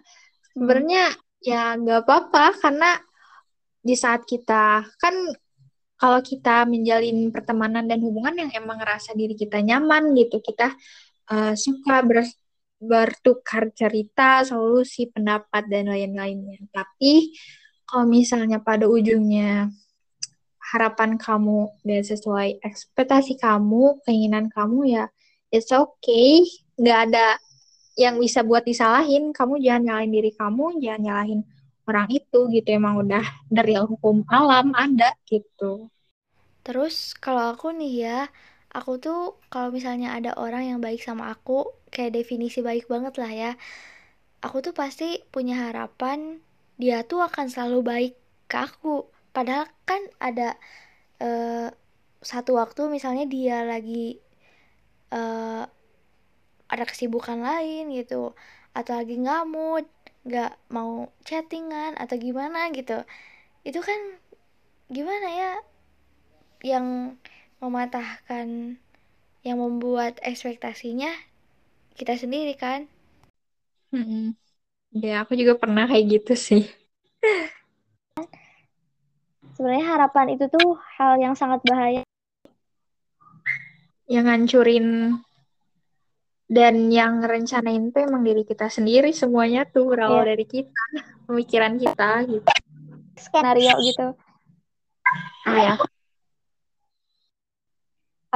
Sebenarnya 0.52 1.16
ya 1.40 1.80
nggak 1.80 2.04
apa-apa 2.04 2.44
karena 2.60 2.90
di 3.80 3.94
saat 3.96 4.28
kita 4.28 4.84
kan 5.00 5.14
kalau 5.96 6.20
kita 6.20 6.68
menjalin 6.68 7.32
pertemanan 7.32 7.88
dan 7.88 8.02
hubungan 8.04 8.36
yang 8.36 8.50
emang 8.52 8.76
ngerasa 8.82 9.16
diri 9.16 9.32
kita 9.32 9.64
nyaman 9.64 10.12
gitu, 10.12 10.44
kita 10.44 10.76
uh, 11.32 11.56
suka 11.56 12.04
ber 12.04 12.20
bertukar 12.76 13.72
cerita, 13.72 14.44
solusi, 14.44 15.08
pendapat, 15.08 15.64
dan 15.68 15.88
lain-lainnya. 15.88 16.60
Tapi 16.70 17.32
kalau 17.88 18.04
misalnya 18.04 18.60
pada 18.60 18.84
ujungnya 18.84 19.70
harapan 20.74 21.16
kamu 21.16 21.70
dan 21.86 22.02
sesuai 22.02 22.60
ekspektasi 22.60 23.38
kamu, 23.38 24.02
keinginan 24.04 24.50
kamu 24.50 24.90
ya 24.90 25.04
it's 25.54 25.70
okay. 25.72 26.44
Nggak 26.76 26.98
ada 27.10 27.26
yang 27.96 28.20
bisa 28.20 28.44
buat 28.44 28.66
disalahin. 28.66 29.32
Kamu 29.32 29.62
jangan 29.62 29.82
nyalahin 29.86 30.12
diri 30.12 30.32
kamu, 30.34 30.82
jangan 30.82 31.00
nyalahin 31.02 31.40
orang 31.86 32.06
itu 32.12 32.38
gitu. 32.52 32.68
Emang 32.68 33.00
udah 33.00 33.24
dari 33.48 33.78
hukum 33.78 34.26
alam 34.28 34.74
ada 34.76 35.14
gitu. 35.24 35.88
Terus 36.66 37.14
kalau 37.14 37.54
aku 37.54 37.70
nih 37.70 37.92
ya, 38.02 38.20
aku 38.76 39.00
tuh 39.00 39.40
kalau 39.48 39.72
misalnya 39.72 40.12
ada 40.12 40.36
orang 40.36 40.76
yang 40.76 40.80
baik 40.84 41.00
sama 41.00 41.32
aku 41.32 41.72
kayak 41.88 42.12
definisi 42.12 42.60
baik 42.60 42.84
banget 42.92 43.16
lah 43.16 43.32
ya. 43.32 43.52
Aku 44.44 44.60
tuh 44.60 44.76
pasti 44.76 45.24
punya 45.32 45.56
harapan 45.72 46.44
dia 46.76 47.00
tuh 47.08 47.24
akan 47.24 47.48
selalu 47.48 47.80
baik 47.80 48.14
ke 48.52 48.56
aku. 48.60 49.08
Padahal 49.32 49.64
kan 49.88 50.04
ada 50.20 50.60
uh, 51.24 51.72
satu 52.20 52.60
waktu 52.60 52.92
misalnya 52.92 53.24
dia 53.24 53.64
lagi 53.64 54.20
uh, 55.12 55.64
ada 56.68 56.84
kesibukan 56.84 57.40
lain 57.40 57.94
gitu 57.96 58.36
atau 58.76 58.92
lagi 58.92 59.16
mood 59.48 59.88
nggak 60.26 60.52
mau 60.68 61.08
chattingan 61.24 61.96
atau 61.96 62.20
gimana 62.20 62.68
gitu. 62.76 63.08
Itu 63.64 63.80
kan 63.80 64.20
gimana 64.92 65.28
ya? 65.32 65.52
Yang 66.60 67.16
mematahkan 67.60 68.76
yang 69.46 69.58
membuat 69.62 70.18
ekspektasinya 70.20 71.08
kita 71.96 72.18
sendiri 72.18 72.52
kan? 72.58 72.90
Hmm. 73.94 74.34
ya 74.92 75.22
aku 75.24 75.38
juga 75.38 75.56
pernah 75.56 75.88
kayak 75.88 76.20
gitu 76.20 76.34
sih. 76.36 76.64
Sebenarnya 79.56 79.86
harapan 79.96 80.36
itu 80.36 80.44
tuh 80.52 80.76
hal 81.00 81.16
yang 81.16 81.32
sangat 81.32 81.64
bahaya. 81.64 82.02
Yang 84.04 84.24
ngancurin 84.28 84.86
dan 86.46 86.92
yang 86.92 87.24
rencanain 87.24 87.90
tuh 87.90 88.06
emang 88.06 88.22
diri 88.22 88.46
kita 88.46 88.70
sendiri 88.70 89.10
semuanya 89.10 89.66
tuh 89.66 89.90
berawal 89.90 90.22
yeah. 90.22 90.36
dari 90.36 90.46
kita 90.46 90.84
pemikiran 91.24 91.74
kita 91.80 92.10
gitu. 92.28 92.50
Skenario 93.16 93.74
gitu. 93.80 94.06
Ah, 95.46 95.58
ya 95.58 95.74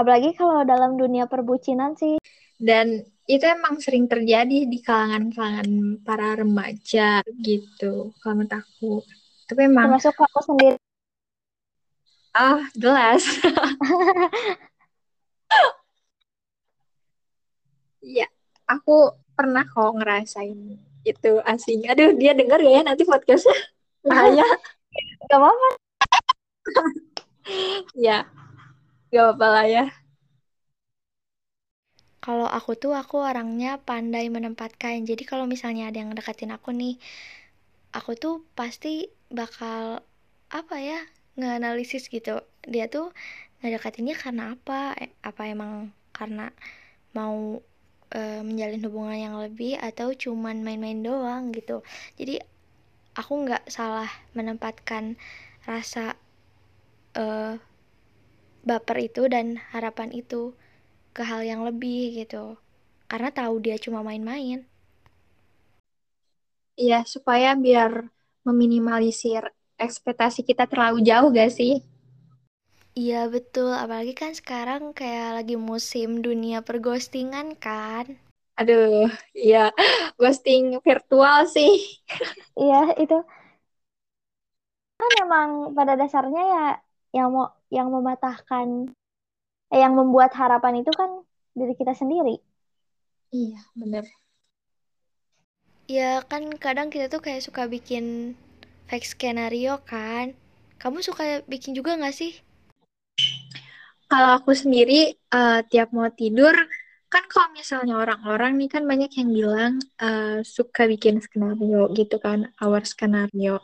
apalagi 0.00 0.32
kalau 0.32 0.64
dalam 0.64 0.96
dunia 0.96 1.28
perbucinan 1.28 1.92
sih 1.92 2.16
dan 2.56 3.04
itu 3.28 3.44
emang 3.44 3.76
sering 3.78 4.08
terjadi 4.08 4.64
di 4.64 4.78
kalangan-kalangan 4.80 6.00
para 6.00 6.40
remaja 6.40 7.20
gitu 7.36 8.16
kalau 8.24 8.40
menurut 8.40 8.56
aku 8.56 8.92
tapi 9.44 9.68
emang 9.68 9.92
termasuk 9.92 10.16
aku 10.16 10.40
sendiri 10.40 10.78
ah 12.32 12.64
jelas 12.72 13.20
Iya, 18.00 18.24
aku 18.74 19.12
pernah 19.36 19.66
kok 19.66 19.98
ngerasain 19.98 20.78
itu 21.04 21.32
asing. 21.42 21.88
Aduh, 21.90 22.14
dia 22.16 22.36
denger 22.36 22.60
gak 22.60 22.74
ya 22.76 22.82
nanti 22.84 23.02
podcastnya? 23.02 23.56
Bahaya. 24.08 24.46
Gak 25.26 25.38
apa-apa. 25.38 25.68
ya, 28.06 28.24
gak 29.12 29.22
apa-apa 29.24 29.46
lah 29.54 29.64
ya. 29.74 29.82
Kalau 32.24 32.48
aku 32.58 32.70
tuh 32.82 32.92
aku 33.02 33.16
orangnya 33.30 33.70
pandai 33.88 34.24
menempatkan. 34.36 34.94
Jadi 35.08 35.22
kalau 35.30 35.44
misalnya 35.52 35.88
ada 35.88 35.98
yang 36.02 36.12
deketin 36.18 36.52
aku 36.56 36.68
nih, 36.80 36.94
aku 37.98 38.12
tuh 38.22 38.34
pasti 38.58 39.10
bakal 39.30 40.02
apa 40.50 40.76
ya 40.82 40.98
nganalisis 41.38 42.04
gitu. 42.14 42.42
Dia 42.66 42.86
tuh 42.94 43.06
ngedekatinnya 43.62 44.14
karena 44.22 44.42
apa? 44.54 44.80
Eh, 45.02 45.10
apa 45.30 45.42
emang 45.54 45.72
karena 46.18 46.50
mau 47.18 47.62
uh, 48.18 48.40
menjalin 48.48 48.82
hubungan 48.86 49.18
yang 49.18 49.36
lebih 49.44 49.78
atau 49.80 50.08
cuman 50.14 50.62
main-main 50.66 51.00
doang 51.02 51.50
gitu 51.56 51.82
jadi 52.20 52.42
aku 53.20 53.32
nggak 53.46 53.64
salah 53.70 54.10
menempatkan 54.38 55.18
rasa 55.66 56.16
uh, 57.18 57.54
baper 58.68 58.98
itu 59.08 59.22
dan 59.34 59.46
harapan 59.72 60.10
itu 60.22 60.42
ke 61.16 61.22
hal 61.30 61.42
yang 61.50 61.62
lebih 61.68 62.02
gitu. 62.20 62.44
Karena 63.10 63.30
tahu 63.38 63.54
dia 63.64 63.76
cuma 63.84 64.00
main-main. 64.08 64.58
Iya 66.84 66.98
supaya 67.14 67.50
biar 67.64 67.92
meminimalisir 68.46 69.42
ekspektasi 69.86 70.40
kita 70.48 70.64
terlalu 70.70 70.98
jauh 71.08 71.28
gak 71.38 71.50
sih? 71.58 71.72
Iya 73.02 73.20
betul, 73.34 73.70
apalagi 73.82 74.14
kan 74.20 74.32
sekarang 74.40 74.82
kayak 74.98 75.28
lagi 75.42 75.56
musim 75.68 76.08
dunia 76.26 76.58
perghostingan 76.68 77.46
kan. 77.64 78.06
Aduh, 78.60 79.08
iya, 79.34 79.58
ghosting 80.20 80.64
virtual 80.86 81.38
sih. 81.54 81.70
iya, 82.60 82.76
itu. 83.02 83.14
Kan 84.98 85.10
emang 85.22 85.48
pada 85.76 85.92
dasarnya 86.00 86.40
ya 86.54 86.60
yang 87.16 87.28
mau 87.34 87.46
yang 87.70 87.88
mematahkan 87.88 88.90
eh, 89.70 89.80
yang 89.80 89.94
membuat 89.94 90.34
harapan 90.34 90.82
itu 90.82 90.90
kan 90.90 91.22
diri 91.54 91.74
kita 91.78 91.94
sendiri. 91.94 92.38
Iya, 93.30 93.62
bener. 93.78 94.04
Iya, 95.90 96.22
kan 96.26 96.50
kadang 96.58 96.90
kita 96.90 97.10
tuh 97.10 97.22
kayak 97.22 97.42
suka 97.42 97.66
bikin 97.66 98.34
fake 98.90 99.06
skenario 99.06 99.78
kan. 99.86 100.34
Kamu 100.78 101.02
suka 101.02 101.42
bikin 101.46 101.74
juga 101.74 101.98
gak 101.98 102.14
sih? 102.14 102.34
Kalau 104.10 104.42
aku 104.42 104.50
sendiri 104.54 105.14
uh, 105.30 105.62
tiap 105.70 105.94
mau 105.94 106.10
tidur 106.10 106.54
kan 107.10 107.26
kalau 107.26 107.50
misalnya 107.50 107.98
orang-orang 107.98 108.54
nih 108.54 108.70
kan 108.70 108.86
banyak 108.86 109.10
yang 109.18 109.30
bilang 109.34 109.72
uh, 109.98 110.46
suka 110.46 110.86
bikin 110.86 111.18
skenario 111.18 111.90
gitu 111.90 112.22
kan, 112.22 112.54
our 112.62 112.86
skenario. 112.86 113.58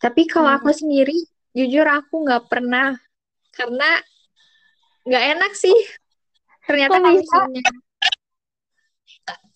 Tapi 0.00 0.24
kalau 0.24 0.48
hmm. 0.48 0.58
aku 0.60 0.70
sendiri, 0.72 1.16
jujur 1.52 1.84
aku 1.84 2.24
nggak 2.24 2.48
pernah 2.48 2.96
karena 3.56 3.90
nggak 5.08 5.24
enak 5.36 5.52
sih. 5.56 5.78
Ternyata 6.66 6.98
misalnya, 6.98 7.62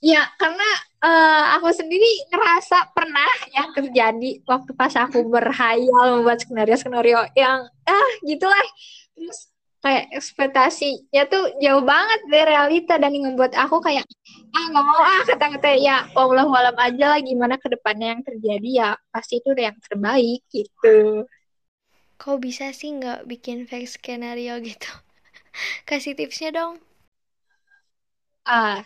ya 0.00 0.23
karena 0.40 0.69
uh, 1.04 1.45
aku 1.61 1.69
sendiri 1.76 2.09
ngerasa 2.33 2.95
pernah 2.97 3.30
yang 3.52 3.69
terjadi 3.76 4.30
waktu 4.49 4.71
pas 4.73 4.95
aku 4.97 5.28
berhayal 5.28 6.21
membuat 6.23 6.40
skenario 6.40 6.76
skenario 6.80 7.21
yang 7.37 7.69
ah 7.85 8.11
gitulah 8.25 8.64
terus 9.12 9.50
kayak 9.80 10.12
ekspektasinya 10.12 11.25
tuh 11.28 11.57
jauh 11.57 11.85
banget 11.85 12.21
dari 12.28 12.52
realita 12.52 13.00
dan 13.00 13.16
yang 13.16 13.33
membuat 13.33 13.57
aku 13.57 13.80
kayak 13.80 14.04
ah 14.52 14.64
nggak 14.73 14.85
mau 14.85 15.00
ah 15.00 15.23
kata-kata 15.25 15.73
ya 15.76 16.04
Allah 16.12 16.45
walam 16.45 16.76
aja 16.76 17.16
lah 17.16 17.21
gimana 17.21 17.57
ke 17.57 17.69
depannya 17.73 18.16
yang 18.16 18.23
terjadi 18.25 18.69
ya 18.69 18.90
pasti 19.09 19.40
itu 19.40 19.49
udah 19.52 19.64
yang 19.73 19.78
terbaik 19.80 20.40
gitu. 20.52 21.25
Kok 22.21 22.37
bisa 22.45 22.69
sih 22.77 22.93
nggak 22.93 23.25
bikin 23.25 23.65
fake 23.65 23.89
skenario 23.89 24.61
gitu? 24.61 24.93
Kasih 25.89 26.12
tipsnya 26.12 26.53
dong. 26.53 26.77
Ah, 28.45 28.85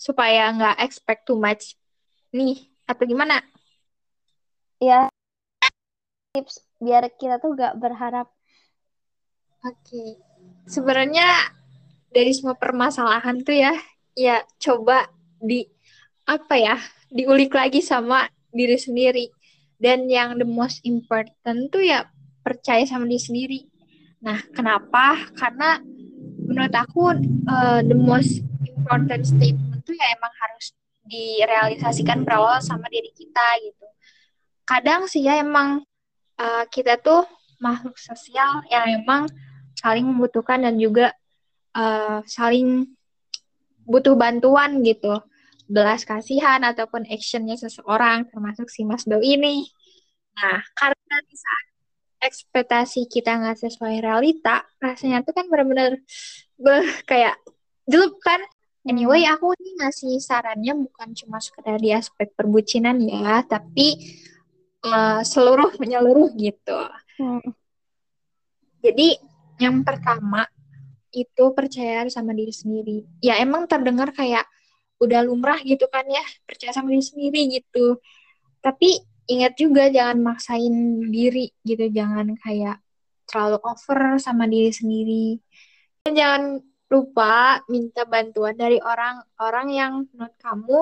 supaya 0.00 0.48
nggak 0.56 0.80
expect 0.80 1.28
too 1.28 1.36
much 1.36 1.76
nih 2.32 2.72
atau 2.88 3.04
gimana? 3.04 3.44
Ya 4.80 5.12
tips 6.32 6.64
biar 6.80 7.04
kita 7.20 7.36
tuh 7.36 7.52
nggak 7.52 7.76
berharap 7.76 8.32
Oke, 9.62 10.18
sebenarnya 10.66 11.54
dari 12.10 12.34
semua 12.34 12.58
permasalahan 12.58 13.46
tuh 13.46 13.54
ya, 13.54 13.70
ya 14.18 14.42
coba 14.58 15.06
di 15.38 15.62
apa 16.26 16.58
ya, 16.58 16.76
diulik 17.14 17.54
lagi 17.54 17.78
sama 17.78 18.26
diri 18.50 18.74
sendiri. 18.74 19.30
Dan 19.78 20.10
yang 20.10 20.34
the 20.42 20.46
most 20.46 20.82
important 20.82 21.70
tuh 21.70 21.78
ya 21.78 22.10
percaya 22.42 22.84
sama 22.84 23.06
diri 23.06 23.22
sendiri. 23.22 23.60
Nah, 24.22 24.38
kenapa? 24.54 25.30
Karena 25.34 25.78
menurut 26.42 26.74
aku 26.74 27.14
uh, 27.48 27.80
the 27.86 27.96
most 27.96 28.42
important 28.66 29.22
statement 29.26 29.82
tuh 29.82 29.94
ya 29.94 30.06
emang 30.14 30.32
harus 30.38 30.74
direalisasikan 31.06 32.22
berawal 32.22 32.62
sama 32.62 32.86
diri 32.90 33.10
kita 33.14 33.46
gitu. 33.62 33.86
Kadang 34.62 35.10
sih 35.10 35.26
ya 35.26 35.42
emang 35.42 35.82
uh, 36.38 36.64
kita 36.70 36.98
tuh 37.02 37.26
makhluk 37.58 37.98
sosial 37.98 38.62
yang 38.70 39.02
emang 39.02 39.30
saling 39.78 40.06
membutuhkan 40.06 40.62
dan 40.62 40.78
juga 40.78 41.14
uh, 41.74 42.22
saling 42.26 42.90
butuh 43.86 44.14
bantuan 44.14 44.82
gitu 44.86 45.18
belas 45.66 46.04
kasihan 46.04 46.62
ataupun 46.62 47.06
actionnya 47.08 47.58
seseorang 47.58 48.28
termasuk 48.28 48.68
si 48.68 48.86
Mas 48.86 49.06
Do 49.06 49.18
ini 49.22 49.66
nah 50.32 50.62
karena 50.76 51.16
di 51.28 51.36
saat 51.36 51.66
ekspektasi 52.22 53.10
kita 53.10 53.34
nggak 53.34 53.58
sesuai 53.58 53.98
realita 53.98 54.62
rasanya 54.78 55.26
tuh 55.26 55.34
kan 55.34 55.50
benar-benar 55.50 55.98
kayak 57.10 57.34
jelup 57.84 58.16
kan 58.22 58.38
anyway 58.86 59.26
aku 59.26 59.52
ini 59.58 59.82
ngasih 59.82 60.22
sarannya 60.22 60.78
bukan 60.86 61.12
cuma 61.18 61.42
sekedar 61.42 61.82
di 61.82 61.90
aspek 61.90 62.30
perbucinan 62.38 63.02
ya 63.02 63.42
tapi 63.42 63.98
uh, 64.86 65.20
seluruh 65.26 65.74
menyeluruh 65.82 66.30
gitu 66.38 66.78
hmm. 67.18 67.50
jadi 68.80 69.18
yang 69.60 69.82
pertama 69.82 70.46
itu 71.12 71.44
percaya 71.52 72.08
sama 72.08 72.32
diri 72.32 72.50
sendiri. 72.50 73.04
Ya 73.20 73.38
emang 73.38 73.68
terdengar 73.68 74.10
kayak 74.16 74.48
udah 74.98 75.20
lumrah 75.22 75.60
gitu 75.60 75.84
kan 75.92 76.08
ya, 76.08 76.24
percaya 76.48 76.72
sama 76.72 76.90
diri 76.90 77.04
sendiri 77.04 77.40
gitu. 77.60 78.00
Tapi 78.64 78.96
ingat 79.30 79.54
juga 79.58 79.90
jangan 79.92 80.18
maksain 80.22 80.74
diri 81.10 81.50
gitu, 81.62 81.90
jangan 81.92 82.34
kayak 82.38 82.82
terlalu 83.26 83.58
over 83.62 84.18
sama 84.18 84.48
diri 84.50 84.70
sendiri. 84.74 85.26
Dan 86.02 86.12
jangan 86.18 86.42
lupa 86.92 87.64
minta 87.72 88.04
bantuan 88.04 88.52
dari 88.52 88.76
orang-orang 88.82 89.66
yang 89.72 89.92
menurut 90.12 90.36
kamu 90.42 90.80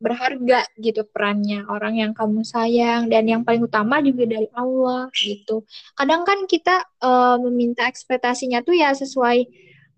berharga 0.00 0.64
gitu 0.80 1.04
perannya 1.12 1.68
orang 1.68 2.00
yang 2.00 2.12
kamu 2.16 2.40
sayang 2.40 3.12
dan 3.12 3.28
yang 3.28 3.44
paling 3.44 3.68
utama 3.68 4.00
juga 4.00 4.24
dari 4.24 4.48
Allah 4.56 5.12
gitu. 5.12 5.68
Kadang 5.92 6.24
kan 6.24 6.48
kita 6.48 6.88
uh, 7.04 7.36
meminta 7.36 7.84
ekspektasinya 7.84 8.64
tuh 8.64 8.80
ya 8.80 8.96
sesuai 8.96 9.44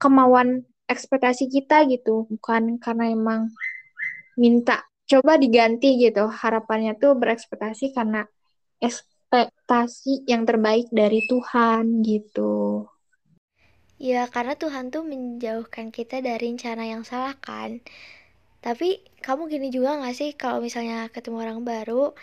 kemauan 0.03 0.67
ekspektasi 0.91 1.47
kita 1.47 1.87
gitu, 1.87 2.27
bukan 2.27 2.83
karena 2.83 3.15
emang 3.15 3.55
minta 4.35 4.83
coba 5.13 5.33
diganti 5.37 5.89
gitu. 6.01 6.25
Harapannya 6.27 6.93
tuh 7.03 7.13
berekspektasi 7.21 7.93
karena 7.97 8.25
ekspektasi 8.81 10.25
yang 10.33 10.43
terbaik 10.49 10.89
dari 10.89 11.21
Tuhan 11.31 12.01
gitu. 12.03 12.89
Ya, 14.03 14.27
karena 14.35 14.59
Tuhan 14.59 14.91
tuh 14.91 15.07
menjauhkan 15.07 15.95
kita 15.95 16.19
dari 16.27 16.51
rencana 16.51 16.85
yang 16.91 17.07
salah 17.07 17.39
kan. 17.39 17.79
Tapi 18.65 19.03
kamu 19.27 19.43
gini 19.53 19.69
juga 19.77 19.99
gak 20.03 20.17
sih 20.21 20.31
kalau 20.35 20.59
misalnya 20.67 21.07
ketemu 21.15 21.39
orang 21.45 21.61
baru, 21.63 22.15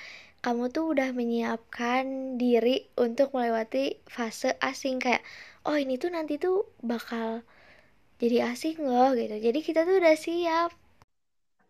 kamu 0.44 0.64
tuh 0.76 0.86
udah 0.96 1.10
menyiapkan 1.16 2.36
diri 2.42 2.88
untuk 3.00 3.32
melewati 3.36 4.00
fase 4.08 4.56
asing 4.60 5.00
kayak, 5.04 5.24
oh 5.68 5.76
ini 5.80 5.96
tuh 6.04 6.12
nanti 6.16 6.36
tuh 6.40 6.68
bakal 6.84 7.44
jadi 8.20 8.52
asing 8.52 8.84
loh 8.84 9.16
gitu. 9.16 9.36
Jadi 9.40 9.60
kita 9.64 9.88
tuh 9.88 9.96
udah 10.04 10.16
siap. 10.20 10.72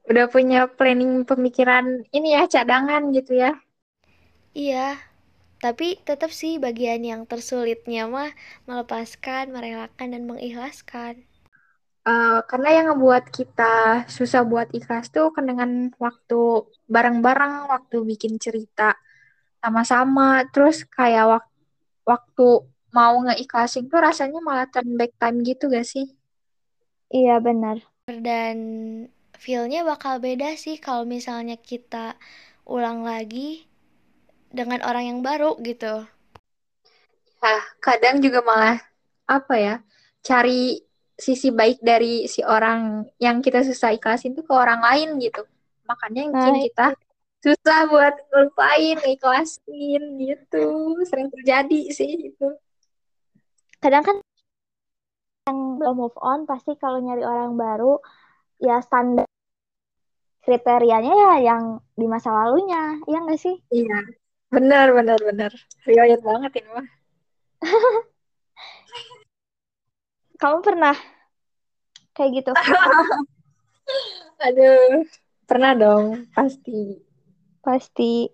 Udah 0.09 0.25
punya 0.25 0.65
planning 0.65 1.21
pemikiran 1.21 2.01
ini 2.09 2.33
ya, 2.33 2.49
cadangan 2.49 3.13
gitu 3.13 3.37
ya. 3.37 3.53
Iya, 4.57 4.97
tapi 5.61 6.01
tetap 6.01 6.33
sih 6.33 6.57
bagian 6.57 7.05
yang 7.05 7.21
tersulitnya 7.29 8.09
mah 8.09 8.33
melepaskan, 8.65 9.53
merelakan, 9.53 10.07
dan 10.09 10.25
mengikhlaskan. 10.25 11.29
Uh, 12.09 12.41
karena 12.49 12.81
yang 12.81 12.85
ngebuat 12.89 13.29
kita 13.29 14.09
susah 14.09 14.41
buat 14.41 14.73
ikhlas 14.73 15.13
tuh 15.13 15.29
kan 15.29 15.45
dengan 15.45 15.93
waktu 16.01 16.65
bareng-bareng, 16.89 17.69
waktu 17.69 18.01
bikin 18.01 18.41
cerita 18.41 18.97
sama-sama, 19.61 20.41
terus 20.49 20.89
kayak 20.89 21.37
wak 21.37 21.45
waktu 22.09 22.65
mau 22.89 23.21
ngeikhlasin 23.21 23.85
tuh 23.85 24.01
rasanya 24.01 24.41
malah 24.41 24.65
turn 24.65 24.97
back 24.97 25.13
time 25.21 25.45
gitu 25.45 25.69
gak 25.69 25.85
sih? 25.85 26.09
Iya 27.13 27.37
benar. 27.37 27.85
Dan 28.09 28.57
feelnya 29.39 29.87
bakal 29.87 30.19
beda 30.19 30.53
sih 30.59 30.75
kalau 30.77 31.07
misalnya 31.07 31.55
kita 31.55 32.19
ulang 32.67 33.07
lagi 33.07 33.65
dengan 34.51 34.83
orang 34.83 35.15
yang 35.15 35.19
baru 35.23 35.55
gitu. 35.63 36.05
Nah, 37.39 37.61
kadang 37.79 38.19
juga 38.19 38.43
malah 38.43 38.77
apa 39.23 39.55
ya, 39.55 39.75
cari 40.19 40.83
sisi 41.15 41.49
baik 41.55 41.79
dari 41.79 42.27
si 42.27 42.43
orang 42.43 43.07
yang 43.15 43.39
kita 43.39 43.63
susah 43.63 43.95
ikhlasin 43.95 44.35
tuh 44.35 44.43
ke 44.43 44.51
orang 44.51 44.83
lain 44.83 45.15
gitu. 45.23 45.47
Makanya 45.87 46.21
mungkin 46.29 46.53
nah, 46.53 46.63
kita 46.67 46.87
susah 47.39 47.79
buat 47.87 48.15
ngelupain 48.27 48.99
ikhlasin 49.07 50.03
gitu. 50.19 50.67
Sering 51.07 51.31
terjadi 51.31 51.81
sih 51.95 52.35
itu 52.35 52.59
kadang 53.79 54.03
kan 54.03 54.15
yang 55.47 55.79
belum 55.79 55.95
move 55.97 56.19
on 56.19 56.43
pasti 56.43 56.75
kalau 56.75 56.99
nyari 56.99 57.23
orang 57.23 57.55
baru 57.55 57.97
ya 58.59 58.83
standar 58.83 59.25
kriterianya 60.43 61.13
ya 61.15 61.33
yang 61.51 61.63
di 61.95 62.05
masa 62.07 62.31
lalunya 62.31 62.99
iya 63.07 63.17
nggak 63.23 63.39
sih 63.39 63.55
iya 63.71 63.99
benar 64.51 64.91
benar 64.95 65.19
benar 65.19 65.51
riwayat 65.83 66.19
banget 66.23 66.51
ini 66.63 66.69
mah 66.71 66.87
Kamu 70.39 70.63
pernah 70.63 70.95
kayak 72.15 72.31
gitu? 72.39 72.51
Aduh, 74.47 75.03
pernah 75.43 75.75
dong, 75.75 76.31
pasti. 76.31 76.95
Pasti. 77.59 78.31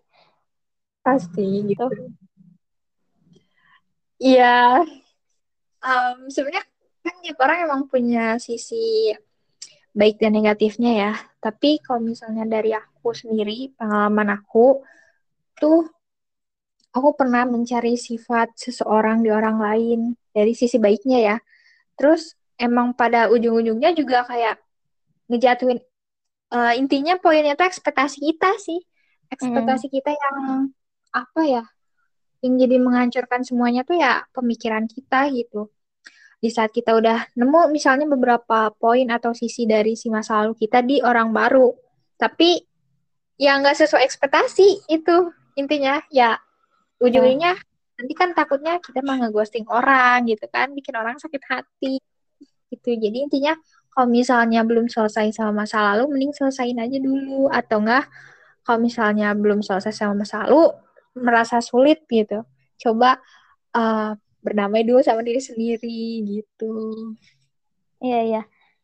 Pasti 1.02 1.66
gitu. 1.66 1.90
Iya. 4.22 4.86
Um, 5.82 6.30
sebenarnya 6.30 6.62
kan 7.02 7.16
tiap 7.26 7.42
orang 7.42 7.58
emang 7.66 7.82
punya 7.90 8.38
sisi 8.38 9.18
baik 9.96 10.20
dan 10.20 10.36
negatifnya 10.36 10.92
ya. 10.92 11.12
Tapi 11.40 11.80
kalau 11.80 12.04
misalnya 12.04 12.44
dari 12.44 12.76
aku 12.76 13.16
sendiri, 13.16 13.72
pengalaman 13.80 14.36
aku 14.36 14.84
tuh 15.56 15.88
aku 16.96 17.12
pernah 17.20 17.44
mencari 17.44 18.00
sifat 18.00 18.56
seseorang 18.56 19.20
di 19.20 19.30
orang 19.32 19.60
lain 19.60 20.00
dari 20.32 20.56
sisi 20.56 20.80
baiknya 20.80 21.20
ya 21.20 21.38
terus 22.00 22.40
emang 22.56 22.96
pada 22.96 23.28
ujung-ujungnya 23.28 23.92
juga 23.92 24.24
kayak 24.24 24.60
ngejatuhin 25.28 25.84
uh, 26.56 26.72
intinya 26.80 27.20
poinnya 27.20 27.60
tuh 27.60 27.68
ekspektasi 27.68 28.24
kita 28.24 28.56
sih 28.64 28.80
ekspektasi 29.28 29.92
mm. 29.92 29.94
kita 30.00 30.12
yang 30.16 30.72
apa 31.12 31.42
ya 31.44 31.64
yang 32.40 32.56
jadi 32.56 32.80
menghancurkan 32.80 33.44
semuanya 33.44 33.84
tuh 33.84 34.00
ya 34.00 34.24
pemikiran 34.32 34.88
kita 34.88 35.28
gitu 35.36 35.68
di 36.40 36.50
saat 36.52 36.72
kita 36.72 36.94
udah 36.94 37.32
nemu 37.36 37.72
misalnya 37.72 38.06
beberapa 38.06 38.72
poin 38.76 39.08
atau 39.10 39.32
sisi 39.32 39.66
dari 39.66 39.96
si 39.98 40.12
masa 40.12 40.44
lalu 40.44 40.54
kita 40.60 40.84
di 40.84 41.00
orang 41.02 41.32
baru. 41.32 41.72
Tapi 42.20 42.62
ya 43.40 43.60
nggak 43.60 43.76
sesuai 43.76 44.04
ekspektasi 44.04 44.92
itu 44.92 45.16
intinya. 45.60 46.00
Ya 46.12 46.40
ujungnya 47.00 47.56
mm 47.56 47.74
nanti 47.96 48.12
kan 48.12 48.36
takutnya 48.36 48.76
kita 48.84 49.00
mah 49.08 49.24
ngeghosting 49.24 49.64
orang 49.72 50.28
gitu 50.28 50.52
kan 50.52 50.68
bikin 50.76 51.00
orang 51.00 51.16
sakit 51.16 51.40
hati 51.48 52.04
gitu. 52.68 52.92
Jadi 52.92 53.24
intinya 53.24 53.56
kalau 53.88 54.12
misalnya 54.12 54.68
belum 54.68 54.92
selesai 54.92 55.32
sama 55.32 55.64
masa 55.64 55.80
lalu 55.96 56.12
mending 56.12 56.36
selesaiin 56.36 56.76
aja 56.76 56.98
dulu. 57.00 57.48
Atau 57.48 57.80
enggak 57.80 58.12
kalau 58.68 58.84
misalnya 58.84 59.32
belum 59.32 59.64
selesai 59.64 59.96
sama 59.96 60.28
masa 60.28 60.44
lalu 60.44 60.76
merasa 61.16 61.64
sulit 61.64 62.04
gitu. 62.12 62.44
Coba 62.76 63.24
uh, 63.72 64.20
berdamai 64.46 64.86
dulu 64.86 65.02
sama 65.02 65.26
diri 65.26 65.42
sendiri 65.42 66.22
gitu 66.22 66.74
iya 68.06 68.22
iya 68.22 68.42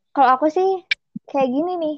kalau 0.09 0.33
aku 0.33 0.49
sih 0.49 0.81
kayak 1.29 1.53
gini 1.53 1.77
nih 1.77 1.95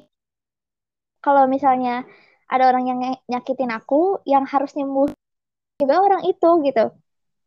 kalau 1.24 1.48
misalnya 1.48 2.04
ada 2.44 2.68
orang 2.68 2.84
yang 2.84 3.00
nyakitin 3.24 3.72
aku 3.72 4.20
yang 4.28 4.44
harus 4.44 4.76
nyembuh 4.76 5.08
juga 5.80 6.04
orang 6.04 6.28
itu 6.28 6.50
gitu 6.68 6.92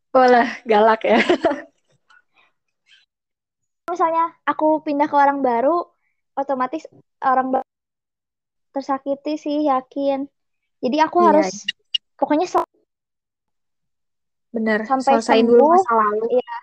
Walah, 0.08 0.48
galak 0.64 1.04
ya. 1.04 1.20
Misalnya 3.92 4.32
aku 4.48 4.80
pindah 4.80 5.08
ke 5.08 5.16
orang 5.16 5.44
baru, 5.44 5.84
otomatis 6.32 6.88
orang 7.20 7.52
baru 7.52 7.68
tersakiti 8.72 9.36
sih, 9.36 9.68
yakin. 9.68 10.24
Jadi 10.80 10.96
aku 11.02 11.20
iya, 11.20 11.26
harus 11.32 11.48
iya. 11.52 11.72
pokoknya 12.16 12.46
sel 12.48 12.64
bener 14.48 14.80
sampai 14.88 15.20
selesai 15.20 15.38
sembuh, 15.44 15.50
dulu 15.52 15.64
masa 15.76 15.92
lalu. 15.94 16.24
Iya. 16.40 16.56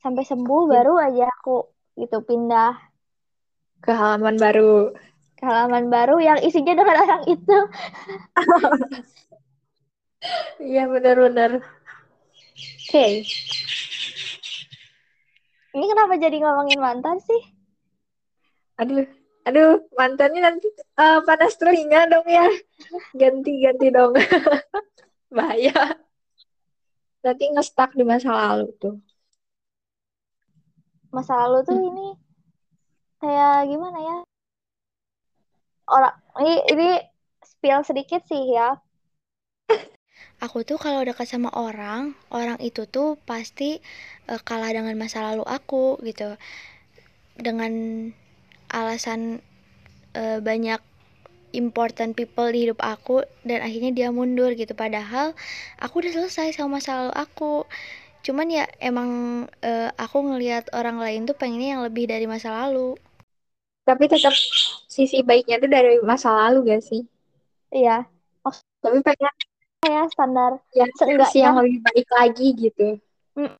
Sampai 0.00 0.24
sembuh 0.26 0.62
iya. 0.64 0.70
baru 0.74 0.94
aja 0.98 1.24
aku 1.28 1.56
itu 2.00 2.18
pindah 2.24 2.72
ke 3.80 3.92
halaman 3.92 4.36
baru. 4.36 4.92
Ke 5.36 5.44
halaman 5.48 5.88
baru 5.88 6.20
yang 6.20 6.38
isinya 6.44 6.76
dengan 6.76 6.96
orang 7.00 7.22
itu. 7.28 7.58
Iya 10.60 10.84
benar-benar. 10.84 11.64
Oke. 11.64 12.92
Okay. 12.92 13.12
Ini 15.72 15.84
kenapa 15.86 16.20
jadi 16.20 16.36
ngomongin 16.44 16.76
mantan 16.76 17.16
sih? 17.24 17.40
Aduh, 18.76 19.08
aduh 19.48 19.80
mantannya 19.96 20.44
nanti 20.44 20.68
uh, 21.00 21.24
panas 21.24 21.56
telinga 21.56 22.04
dong 22.10 22.26
ya. 22.28 22.44
Ganti-ganti 23.20 23.88
dong. 23.88 24.12
Bahaya. 25.30 25.98
Nanti 27.24 27.44
ngestak 27.52 27.94
di 27.94 28.04
masa 28.04 28.30
lalu 28.32 28.68
tuh. 28.80 28.96
Masa 31.14 31.34
lalu 31.46 31.58
tuh 31.66 31.76
hmm. 31.76 31.88
ini 31.90 32.06
kayak 33.20 33.68
gimana 33.70 33.98
ya? 33.98 34.16
Orang 35.90 36.14
ini 36.42 36.54
ini 36.70 36.88
spill 37.42 37.82
sedikit 37.82 38.22
sih 38.30 38.54
ya 38.54 38.78
aku 40.44 40.64
tuh 40.64 40.80
kalau 40.80 41.04
dekat 41.04 41.28
sama 41.28 41.52
orang, 41.52 42.16
orang 42.32 42.56
itu 42.64 42.88
tuh 42.88 43.20
pasti 43.28 43.78
uh, 44.28 44.40
kalah 44.40 44.72
dengan 44.72 44.96
masa 44.96 45.20
lalu 45.20 45.44
aku 45.44 46.00
gitu. 46.02 46.34
Dengan 47.36 47.72
alasan 48.72 49.40
uh, 50.16 50.38
banyak 50.40 50.80
important 51.52 52.14
people 52.14 52.46
di 52.48 52.68
hidup 52.68 52.80
aku 52.80 53.22
dan 53.42 53.62
akhirnya 53.64 53.90
dia 53.90 54.08
mundur 54.10 54.54
gitu. 54.54 54.72
Padahal 54.74 55.34
aku 55.78 56.04
udah 56.04 56.12
selesai 56.12 56.56
sama 56.56 56.78
masa 56.78 57.06
lalu 57.06 57.14
aku. 57.16 57.54
Cuman 58.20 58.52
ya 58.52 58.68
emang 58.78 59.10
uh, 59.64 59.90
aku 59.96 60.18
ngelihat 60.20 60.68
orang 60.76 61.00
lain 61.00 61.24
tuh 61.24 61.36
pengennya 61.36 61.78
yang 61.78 61.82
lebih 61.82 62.04
dari 62.06 62.28
masa 62.28 62.52
lalu. 62.64 62.94
Tapi 63.84 64.04
tetap 64.06 64.36
sisi 64.86 65.24
baiknya 65.24 65.56
tuh 65.58 65.70
dari 65.72 65.98
masa 66.04 66.30
lalu 66.30 66.74
gak 66.74 66.84
sih? 66.84 67.02
Iya. 67.72 68.04
Tapi 68.80 68.98
pengen 69.04 69.34
ya 69.86 70.04
standar. 70.12 70.60
Ya, 70.76 70.86
seenggaknya 70.96 71.40
yang 71.40 71.56
lebih 71.60 71.78
baik 71.84 72.08
lagi 72.12 72.48
gitu. 72.56 72.88
Mm. 73.38 73.54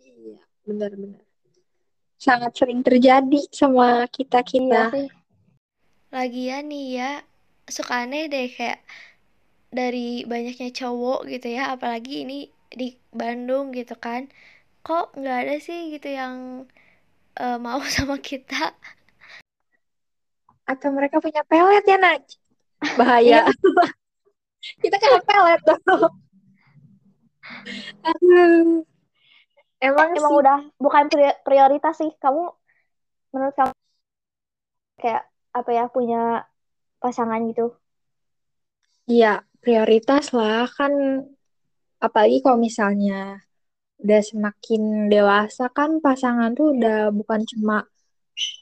iya 0.00 0.40
benar-benar. 0.64 1.22
Sangat 2.16 2.56
sering 2.56 2.80
terjadi 2.80 3.40
sama 3.52 4.08
kita 4.08 4.40
kita 4.40 4.96
iya 4.96 5.15
lagian 6.16 6.72
nih 6.72 6.86
ya 6.98 7.10
suka 7.68 8.06
aneh 8.06 8.30
deh 8.32 8.48
kayak 8.56 8.80
dari 9.70 10.24
banyaknya 10.24 10.70
cowok 10.72 11.26
gitu 11.28 11.52
ya 11.52 11.74
apalagi 11.74 12.24
ini 12.24 12.38
di 12.72 12.96
Bandung 13.12 13.74
gitu 13.76 13.94
kan. 13.98 14.30
Kok 14.86 15.18
nggak 15.18 15.38
ada 15.46 15.54
sih 15.58 15.92
gitu 15.94 16.08
yang 16.08 16.64
uh, 17.40 17.58
mau 17.60 17.80
sama 17.96 18.16
kita? 18.18 18.74
Atau 20.66 20.90
mereka 20.90 21.22
punya 21.22 21.46
pelet 21.46 21.84
ya 21.86 21.98
Naj? 21.98 22.24
Bahaya. 22.98 23.22
Iya. 23.22 23.40
kita 24.82 24.96
kena 24.98 25.20
pelet 25.22 25.60
dong. 25.62 26.12
Aduh. 28.02 28.82
Emang 29.76 30.08
emang 30.16 30.32
sih. 30.32 30.40
udah 30.42 30.58
bukan 30.80 31.04
prioritas 31.44 31.94
sih. 32.00 32.10
Kamu 32.18 32.50
menurut 33.30 33.54
kamu 33.54 33.74
kayak 34.96 35.22
apa 35.56 35.70
ya 35.72 35.84
punya 35.88 36.44
pasangan 37.00 37.40
gitu? 37.48 37.72
Iya 39.08 39.40
prioritas 39.64 40.24
lah. 40.36 40.68
Kan 40.76 40.92
apalagi 42.02 42.44
kalau 42.44 42.58
misalnya 42.60 43.40
udah 43.96 44.20
semakin 44.20 45.08
dewasa 45.08 45.72
kan 45.72 46.04
pasangan 46.04 46.52
tuh 46.52 46.76
udah 46.76 47.08
bukan 47.18 47.40
cuma 47.48 47.88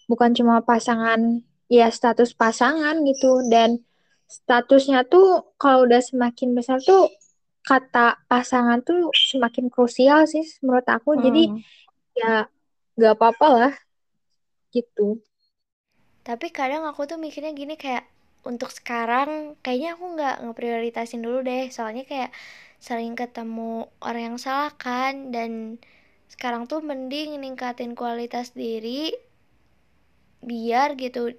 bukan 0.07 0.31
cuma 0.39 0.63
pasangan 0.63 1.43
ya 1.67 1.91
status 1.91 2.31
pasangan 2.39 3.03
gitu. 3.11 3.43
Dan 3.51 3.83
statusnya 4.31 5.03
tuh 5.11 5.57
kalau 5.59 5.85
udah 5.87 6.01
semakin 6.01 6.55
besar 6.55 6.79
tuh 6.79 7.11
kata 7.65 8.23
pasangan 8.31 8.79
tuh 8.87 9.11
semakin 9.13 9.67
krusial 9.73 10.29
sih 10.31 10.45
menurut 10.63 10.87
aku. 10.87 11.19
Hmm. 11.19 11.23
jadi 11.25 11.45
ya 12.15 12.35
gak 12.95 13.15
apa-apa 13.19 13.49
lah 13.51 13.75
gitu 14.71 15.19
tapi 16.25 16.49
kadang 16.49 16.89
aku 16.89 17.05
tuh 17.05 17.21
mikirnya 17.21 17.53
gini 17.53 17.77
kayak 17.77 18.09
untuk 18.45 18.69
sekarang 18.73 19.57
kayaknya 19.65 19.97
aku 19.97 20.05
nggak 20.17 20.37
ngeprioritasin 20.45 21.21
dulu 21.25 21.45
deh. 21.45 21.69
Soalnya 21.73 22.05
kayak 22.05 22.31
sering 22.81 23.17
ketemu 23.17 23.89
orang 24.05 24.33
yang 24.33 24.39
salah 24.41 24.73
kan 24.77 25.33
dan 25.33 25.81
sekarang 26.29 26.69
tuh 26.69 26.85
mending 26.85 27.41
ningkatin 27.41 27.97
kualitas 27.97 28.53
diri 28.53 29.13
biar 30.45 30.93
gitu 31.01 31.33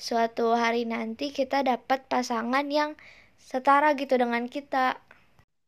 suatu 0.00 0.56
hari 0.56 0.88
nanti 0.88 1.28
kita 1.28 1.60
dapat 1.60 2.08
pasangan 2.08 2.64
yang 2.72 2.96
setara 3.36 3.92
gitu 3.96 4.16
dengan 4.16 4.48
kita. 4.48 4.96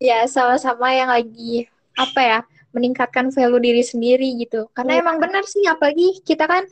Ya 0.00 0.24
sama-sama 0.24 0.92
yang 0.92 1.12
lagi 1.12 1.68
apa 2.00 2.20
ya 2.20 2.38
meningkatkan 2.72 3.28
value 3.28 3.60
diri 3.60 3.84
sendiri 3.84 4.28
gitu. 4.40 4.72
Karena 4.72 4.96
ya. 4.96 5.04
emang 5.04 5.20
benar 5.20 5.44
sih 5.44 5.64
apalagi 5.68 6.24
kita 6.24 6.48
kan 6.48 6.64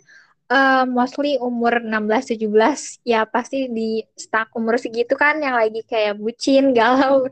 uh, 0.51 0.85
mostly 0.85 1.39
umur 1.39 1.79
16-17 1.81 3.07
ya 3.07 3.25
pasti 3.25 3.71
di 3.71 4.03
stuck 4.19 4.51
umur 4.59 4.77
segitu 4.77 5.15
kan 5.15 5.39
yang 5.39 5.55
lagi 5.57 5.81
kayak 5.87 6.19
bucin, 6.19 6.75
galau, 6.79 7.25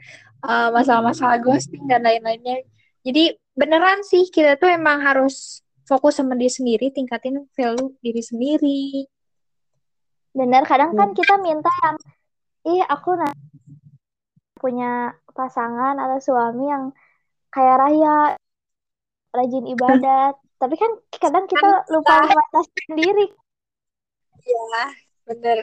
uh, 0.46 0.68
masalah-masalah 0.70 1.42
ghosting 1.42 1.84
dan 1.90 2.06
lain-lainnya. 2.06 2.62
Jadi 3.02 3.34
beneran 3.58 4.06
sih 4.06 4.30
kita 4.30 4.54
tuh 4.56 4.70
emang 4.70 5.02
harus 5.02 5.60
fokus 5.84 6.20
sama 6.20 6.38
diri 6.38 6.52
sendiri, 6.52 6.86
tingkatin 6.94 7.48
value 7.56 7.96
diri 8.04 8.22
sendiri. 8.22 8.82
Bener, 10.36 10.62
kadang 10.68 10.94
kan 10.94 11.16
kita 11.16 11.40
minta 11.40 11.72
yang, 11.82 11.96
ih 12.68 12.82
aku 12.84 13.16
punya 14.60 15.16
pasangan 15.32 15.96
atau 15.96 16.18
suami 16.20 16.68
yang 16.68 16.84
kayak 17.48 17.80
raya, 17.80 18.36
rajin 19.32 19.64
ibadat, 19.72 20.36
tapi 20.58 20.74
kan 20.74 20.90
kadang 21.14 21.46
kita 21.46 21.68
lupa 21.94 22.26
membatasi 22.26 22.78
sendiri. 22.90 23.26
Iya 24.42 24.82
bener. 25.26 25.58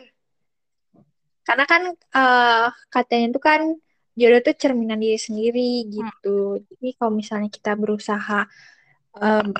Karena 1.45 1.65
kan 1.67 1.81
uh, 2.15 2.67
katanya 2.89 3.25
itu 3.35 3.41
kan 3.43 3.61
jodoh 4.15 4.41
tuh 4.41 4.55
cerminan 4.55 5.03
diri 5.03 5.19
sendiri 5.19 5.71
gitu. 5.91 6.57
Hmm. 6.57 6.63
jadi 6.71 6.87
kalau 6.95 7.11
misalnya 7.11 7.49
kita 7.51 7.75
berusaha 7.75 8.47
um, 9.19 9.51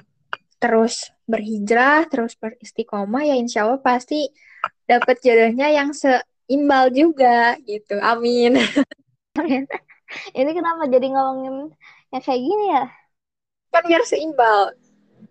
terus 0.56 1.12
berhijrah 1.28 2.08
terus 2.08 2.40
beristiqomah 2.40 3.28
ya 3.28 3.36
insya 3.36 3.68
Allah 3.68 3.84
pasti 3.84 4.32
dapat 4.88 5.20
jodohnya 5.20 5.68
yang 5.70 5.92
seimbal 5.92 6.88
juga 6.96 7.60
gitu. 7.68 8.00
Amin. 8.00 8.56
Amin. 9.38 9.68
Ini 10.32 10.52
kenapa 10.56 10.88
jadi 10.88 11.08
ngomongin 11.12 11.76
yang 12.16 12.24
kayak 12.24 12.42
gini 12.42 12.66
ya? 12.72 12.86
Kan 13.76 13.84
biar 13.92 14.04
seimbal 14.08 14.72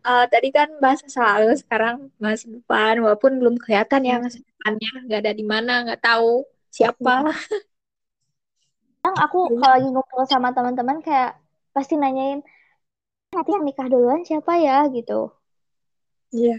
uh, 0.03 0.25
tadi 0.27 0.49
kan 0.51 0.69
bahasa 0.83 1.07
selalu 1.07 1.55
sekarang 1.61 2.11
masa 2.19 2.51
depan 2.51 2.99
walaupun 2.99 3.39
belum 3.39 3.57
kelihatan 3.61 4.03
ya 4.03 4.19
masa 4.19 4.43
depannya 4.43 4.91
nggak 5.07 5.21
ada 5.23 5.33
di 5.37 5.45
mana 5.45 5.73
nggak 5.87 6.03
tahu 6.03 6.43
siapa. 6.73 7.31
Yang 9.05 9.17
aku 9.21 9.39
kalau 9.61 9.73
lagi 9.77 9.89
ngobrol 9.93 10.27
sama 10.27 10.51
teman-teman 10.57 10.99
kayak 11.05 11.37
pasti 11.77 11.95
nanyain 12.01 12.41
nanti 13.35 13.51
yang 13.51 13.67
nikah 13.67 13.87
duluan 13.91 14.25
siapa 14.25 14.57
ya? 14.59 14.89
gitu. 14.91 15.31
Iya. 16.33 16.57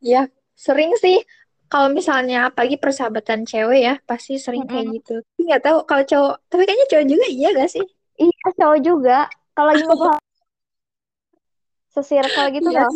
Iya 0.00 0.20
sering 0.56 0.96
sih. 0.98 1.20
Kalau 1.68 1.90
misalnya 1.90 2.48
pagi 2.54 2.78
persahabatan 2.78 3.44
cewek 3.44 3.80
ya 3.82 3.94
pasti 4.06 4.38
sering 4.38 4.64
mm 4.64 4.70
-hmm. 4.70 4.78
kayak 4.78 4.86
gitu 4.94 5.14
nggak 5.44 5.62
tahu 5.64 5.78
kalau 5.84 6.04
cowok 6.06 6.34
tapi 6.46 6.62
kayaknya 6.64 6.86
cowok 6.88 7.06
juga 7.10 7.26
iya 7.28 7.48
gak 7.52 7.70
sih? 7.70 7.86
Iya 8.16 8.46
cowok 8.56 8.78
juga. 8.80 9.18
Kalau 9.54 9.68
lagi 9.70 9.82
ngobrol 9.84 10.23
sesirkel 11.94 12.46
gitu 12.58 12.68
iya. 12.74 12.90
loh. 12.90 12.92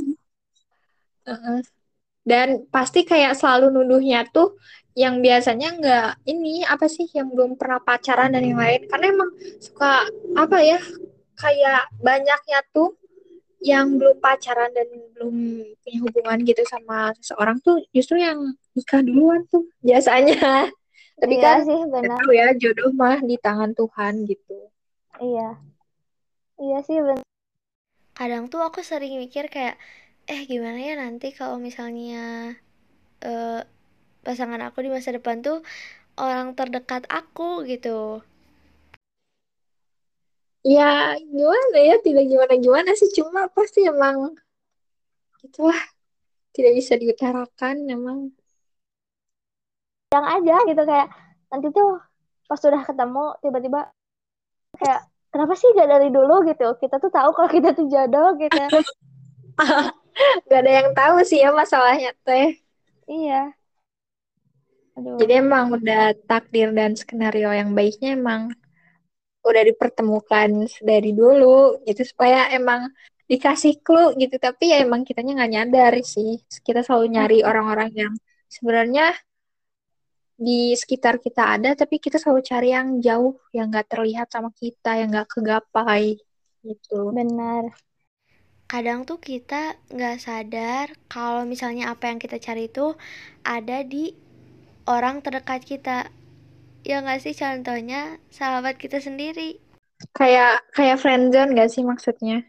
Dan 2.26 2.68
pasti 2.68 3.06
kayak 3.06 3.38
selalu 3.38 3.72
nuduhnya 3.72 4.26
tuh 4.28 4.58
yang 4.98 5.22
biasanya 5.22 5.78
nggak 5.78 6.08
ini 6.26 6.66
apa 6.66 6.90
sih 6.90 7.06
yang 7.14 7.30
belum 7.30 7.54
pernah 7.54 7.78
pacaran 7.78 8.34
dan 8.34 8.42
yang 8.42 8.58
lain. 8.58 8.84
Karena 8.90 9.06
emang 9.14 9.30
suka 9.62 10.04
apa 10.34 10.58
ya 10.60 10.82
kayak 11.38 11.88
banyaknya 12.02 12.60
tuh 12.74 12.98
yang 13.62 13.98
belum 13.98 14.18
pacaran 14.22 14.70
dan 14.74 14.86
belum 15.14 15.34
punya 15.82 15.98
hubungan 16.02 16.38
gitu 16.46 16.62
sama 16.66 17.10
seseorang 17.18 17.58
tuh 17.62 17.82
justru 17.90 18.18
yang 18.18 18.54
nikah 18.74 19.00
duluan 19.00 19.46
tuh 19.46 19.64
biasanya. 19.80 20.68
Tapi 21.18 21.34
iya 21.34 21.42
kan 21.42 21.58
sih 21.66 21.80
benar. 21.90 22.18
tahu 22.22 22.30
ya 22.30 22.46
jodoh 22.54 22.94
mah 22.94 23.18
di 23.18 23.34
tangan 23.42 23.74
Tuhan 23.74 24.22
gitu. 24.26 24.70
Iya. 25.18 25.58
Iya 26.58 26.78
sih 26.86 26.98
benar 27.02 27.26
kadang 28.18 28.50
tuh 28.52 28.60
aku 28.66 28.82
sering 28.82 29.14
mikir 29.22 29.46
kayak 29.46 29.78
eh 30.28 30.42
gimana 30.50 30.78
ya 30.82 30.94
nanti 30.98 31.30
kalau 31.32 31.56
misalnya 31.56 32.52
uh, 33.24 33.62
pasangan 34.26 34.60
aku 34.66 34.84
di 34.84 34.90
masa 34.92 35.14
depan 35.16 35.40
tuh 35.40 35.62
orang 36.18 36.52
terdekat 36.58 37.06
aku 37.08 37.64
gitu. 37.64 38.20
Ya 40.66 41.16
gimana 41.16 41.78
ya? 41.80 41.96
Tidak 42.02 42.24
gimana 42.28 42.54
gimana 42.60 42.90
sih. 42.98 43.08
Cuma 43.16 43.48
pasti 43.48 43.86
emang 43.88 44.36
itulah 45.40 45.80
tidak 46.52 46.72
bisa 46.76 46.98
diutarakan 47.00 47.76
emang. 47.88 48.18
Yang 50.12 50.26
aja 50.34 50.54
gitu 50.68 50.82
kayak 50.84 51.08
nanti 51.48 51.66
tuh 51.72 52.02
pas 52.44 52.60
sudah 52.60 52.82
ketemu 52.84 53.24
tiba-tiba 53.40 53.80
kayak 54.76 55.07
kenapa 55.32 55.54
sih 55.56 55.68
gak 55.76 55.88
dari 55.88 56.08
dulu 56.08 56.44
gitu? 56.48 56.76
Kita 56.80 56.96
tuh 56.98 57.12
tahu 57.12 57.30
kalau 57.36 57.50
kita 57.50 57.72
tuh 57.76 57.86
jodoh 57.88 58.36
gitu. 58.40 58.78
Gak 60.50 60.60
ada 60.66 60.72
yang 60.82 60.90
tahu 60.98 61.22
sih 61.22 61.38
ya 61.42 61.54
masalahnya 61.54 62.10
teh. 62.26 62.58
Iya. 63.06 63.54
Aduh. 64.98 65.14
jadi 65.14 65.38
emang 65.38 65.70
udah 65.78 66.10
takdir 66.26 66.74
dan 66.74 66.98
skenario 66.98 67.54
yang 67.54 67.70
baiknya 67.70 68.18
emang 68.18 68.50
udah 69.46 69.62
dipertemukan 69.62 70.66
dari 70.82 71.14
dulu 71.14 71.78
gitu 71.86 72.02
supaya 72.02 72.50
emang 72.50 72.90
dikasih 73.30 73.78
clue 73.86 74.18
gitu. 74.18 74.36
Tapi 74.42 74.74
ya 74.74 74.82
emang 74.82 75.06
kitanya 75.06 75.38
nggak 75.38 75.52
nyadar 75.54 75.94
sih. 76.02 76.42
Kita 76.66 76.82
selalu 76.82 77.14
nyari 77.14 77.38
orang-orang 77.46 77.90
yang 77.94 78.12
sebenarnya 78.50 79.14
di 80.38 80.70
sekitar 80.78 81.18
kita 81.18 81.58
ada 81.58 81.74
tapi 81.74 81.98
kita 81.98 82.14
selalu 82.14 82.46
cari 82.46 82.70
yang 82.70 83.02
jauh 83.02 83.34
yang 83.50 83.74
nggak 83.74 83.90
terlihat 83.90 84.30
sama 84.30 84.54
kita 84.54 84.94
yang 84.94 85.10
nggak 85.10 85.26
kegapai 85.26 86.14
gitu. 86.62 87.10
Benar. 87.10 87.74
Kadang 88.70 89.02
tuh 89.02 89.18
kita 89.18 89.74
nggak 89.90 90.16
sadar 90.22 90.86
kalau 91.10 91.42
misalnya 91.42 91.90
apa 91.90 92.06
yang 92.06 92.22
kita 92.22 92.38
cari 92.38 92.70
itu 92.70 92.94
ada 93.42 93.82
di 93.82 94.14
orang 94.86 95.20
terdekat 95.26 95.66
kita. 95.66 95.98
Ya 96.86 97.02
nggak 97.02 97.20
sih 97.20 97.34
contohnya 97.34 98.22
sahabat 98.30 98.78
kita 98.78 99.02
sendiri? 99.02 99.58
Kayak 100.14 100.62
kayak 100.70 101.02
friendzone 101.02 101.58
nggak 101.58 101.70
sih 101.74 101.82
maksudnya? 101.82 102.46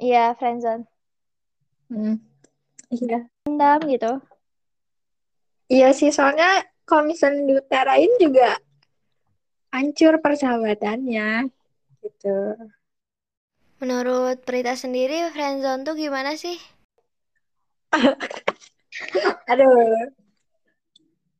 Iya 0.00 0.32
friendzone 0.40 0.88
hmm. 1.90 2.16
iya. 2.90 3.18
Dendam 3.46 3.80
gitu. 3.86 4.12
Iya 5.66 5.90
sih 5.94 6.14
soalnya 6.14 6.62
kalau 6.86 7.02
misalnya 7.02 7.42
diutarain 7.44 8.08
juga 8.22 8.54
hancur 9.74 10.22
persahabatannya 10.22 11.50
gitu. 12.00 12.38
Menurut 13.82 14.40
Prita 14.46 14.72
sendiri, 14.72 15.28
friendzone 15.34 15.84
tuh 15.84 15.98
gimana 15.98 16.32
sih? 16.38 16.56
Aduh. 19.52 20.08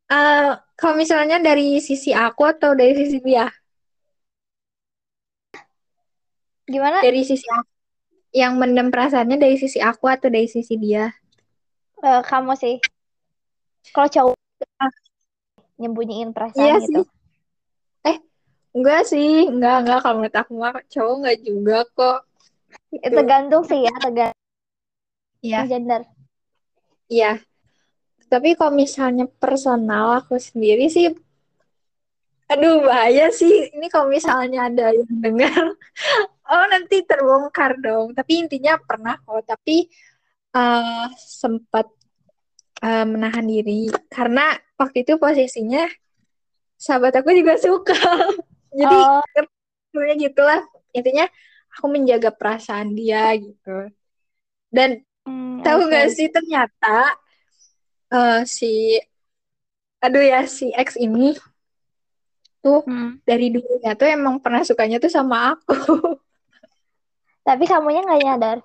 Uh, 0.07 0.55
kalau 0.77 0.95
misalnya 0.95 1.41
dari 1.41 1.81
sisi 1.81 2.13
aku 2.13 2.45
atau 2.45 2.77
dari 2.77 2.93
sisi 2.93 3.19
dia? 3.25 3.49
Gimana? 6.69 7.01
Dari 7.01 7.23
sisi 7.25 7.47
aku. 7.49 7.71
Yang 8.37 8.53
mendem 8.61 8.93
perasaannya 8.93 9.41
dari 9.41 9.57
sisi 9.57 9.81
aku 9.81 10.13
atau 10.13 10.29
dari 10.29 10.45
sisi 10.45 10.77
dia? 10.77 11.09
Uh, 12.05 12.21
kamu 12.21 12.53
sih. 12.59 12.77
Kalau 13.97 14.11
cowok. 14.13 14.36
Nyembunyiin 15.77 16.31
perasaan 16.33 16.65
iya 16.65 16.77
gitu. 16.81 17.03
Sih. 17.05 17.07
Eh, 18.09 18.17
enggak 18.77 19.03
sih. 19.09 19.33
Enggak, 19.49 19.77
enggak. 19.85 19.99
Kalau 20.05 20.15
menurut 20.21 20.37
aku 20.37 20.53
mah 20.57 20.75
cowok 20.89 21.15
enggak 21.21 21.37
juga 21.45 21.79
kok. 21.93 22.21
Gitu. 22.93 23.15
Tergantung 23.15 23.63
sih 23.69 23.81
ya, 23.85 23.95
tergantung. 24.01 24.45
Iya. 25.45 25.61
Gender. 25.69 26.03
Iya. 27.07 27.33
Tapi 28.27 28.59
kalau 28.59 28.73
misalnya 28.75 29.31
personal 29.39 30.19
aku 30.19 30.35
sendiri 30.41 30.91
sih 30.91 31.15
aduh 32.47 32.87
bahaya 32.87 33.27
sih 33.35 33.75
ini 33.75 33.91
kalau 33.91 34.07
misalnya 34.07 34.71
ada 34.71 34.95
yang 34.95 35.11
dengar 35.19 35.75
oh 36.55 36.65
nanti 36.71 37.03
terbongkar 37.03 37.75
dong 37.83 38.15
tapi 38.15 38.47
intinya 38.47 38.79
pernah 38.79 39.19
kok 39.19 39.43
tapi 39.51 39.91
uh, 40.55 41.11
sempat 41.19 41.91
uh, 42.87 43.03
menahan 43.03 43.43
diri 43.43 43.91
karena 44.07 44.55
waktu 44.77 45.05
itu 45.05 45.17
posisinya 45.17 45.89
sahabat 46.77 47.21
aku 47.21 47.33
juga 47.33 47.57
suka 47.57 47.97
jadi 48.79 48.97
oh. 48.97 49.25
sebenarnya 49.91 50.17
gitulah 50.29 50.61
intinya 50.93 51.27
aku 51.77 51.87
menjaga 51.93 52.33
perasaan 52.33 52.93
dia 52.93 53.33
gitu 53.37 53.93
dan 54.73 55.01
hmm, 55.25 55.65
tahu 55.65 55.89
nggak 55.89 56.07
okay. 56.09 56.15
sih 56.15 56.29
ternyata 56.29 57.17
uh, 58.13 58.41
si 58.45 59.01
aduh 60.01 60.23
ya 60.23 60.45
si 60.45 60.71
X 60.77 61.01
ini 61.01 61.35
tuh 62.67 62.83
hmm. 62.83 63.23
dari 63.23 63.55
dulunya 63.55 63.95
tuh 63.95 64.11
emang 64.11 64.43
pernah 64.43 64.67
sukanya 64.67 64.99
tuh 64.99 65.07
sama 65.07 65.55
aku. 65.55 66.19
Tapi 67.47 67.63
kamunya 67.63 68.03
nggak 68.03 68.23
nyadar? 68.27 68.59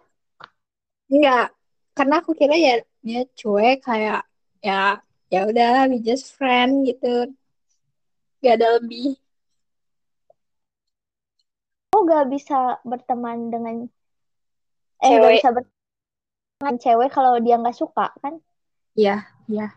Enggak, 1.05 1.53
karena 1.93 2.15
aku 2.17 2.33
kira 2.33 2.57
ya 2.57 2.81
dia 3.05 3.21
cuek 3.37 3.85
kayak 3.85 4.25
ya 4.57 4.97
ya 5.31 5.47
udah 5.47 5.87
we 5.87 6.03
just 6.03 6.35
friend 6.35 6.83
gitu. 6.83 7.31
Gak 8.43 8.59
ada 8.59 8.77
lebih. 8.77 9.15
Oh 11.95 12.03
gak 12.03 12.27
bisa 12.27 12.83
berteman 12.83 13.47
dengan 13.47 13.87
eh 15.01 15.07
cewek. 15.07 15.23
gak 15.23 15.33
bisa 15.39 15.49
berteman 15.55 15.79
dengan 16.59 16.75
cewek 16.77 17.09
kalau 17.15 17.33
dia 17.39 17.55
nggak 17.57 17.79
suka 17.79 18.11
kan? 18.19 18.37
Iya, 18.93 19.23
iya. 19.47 19.71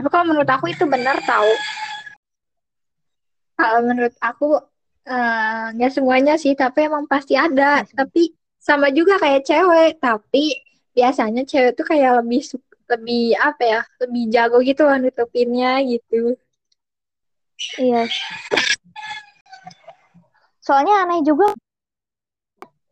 Tapi 0.00 0.08
kalau 0.08 0.32
menurut 0.32 0.48
aku 0.48 0.72
itu 0.72 0.88
benar 0.88 1.20
tahu. 1.28 1.50
Kalau 3.56 3.80
menurut 3.84 4.12
aku 4.20 4.60
eh, 5.08 5.64
nggak 5.76 5.92
uh, 5.92 5.94
semuanya 5.94 6.34
sih, 6.40 6.56
tapi 6.56 6.88
emang 6.88 7.04
pasti 7.08 7.36
ada. 7.36 7.84
Tapi 7.84 8.32
sama 8.60 8.90
juga 8.92 9.20
kayak 9.20 9.44
cewek, 9.44 9.90
tapi 10.00 10.56
biasanya 10.96 11.44
cewek 11.44 11.76
tuh 11.76 11.84
kayak 11.84 12.24
lebih 12.24 12.42
lebih 12.86 13.34
apa 13.38 13.62
ya, 13.62 13.80
lebih 14.02 14.22
jago 14.30 14.58
gitu 14.62 14.82
lah 14.86 14.98
nutupinnya 15.02 15.82
gitu. 15.82 16.38
Iya. 17.78 18.06
Soalnya 20.62 21.06
aneh 21.06 21.22
juga 21.22 21.54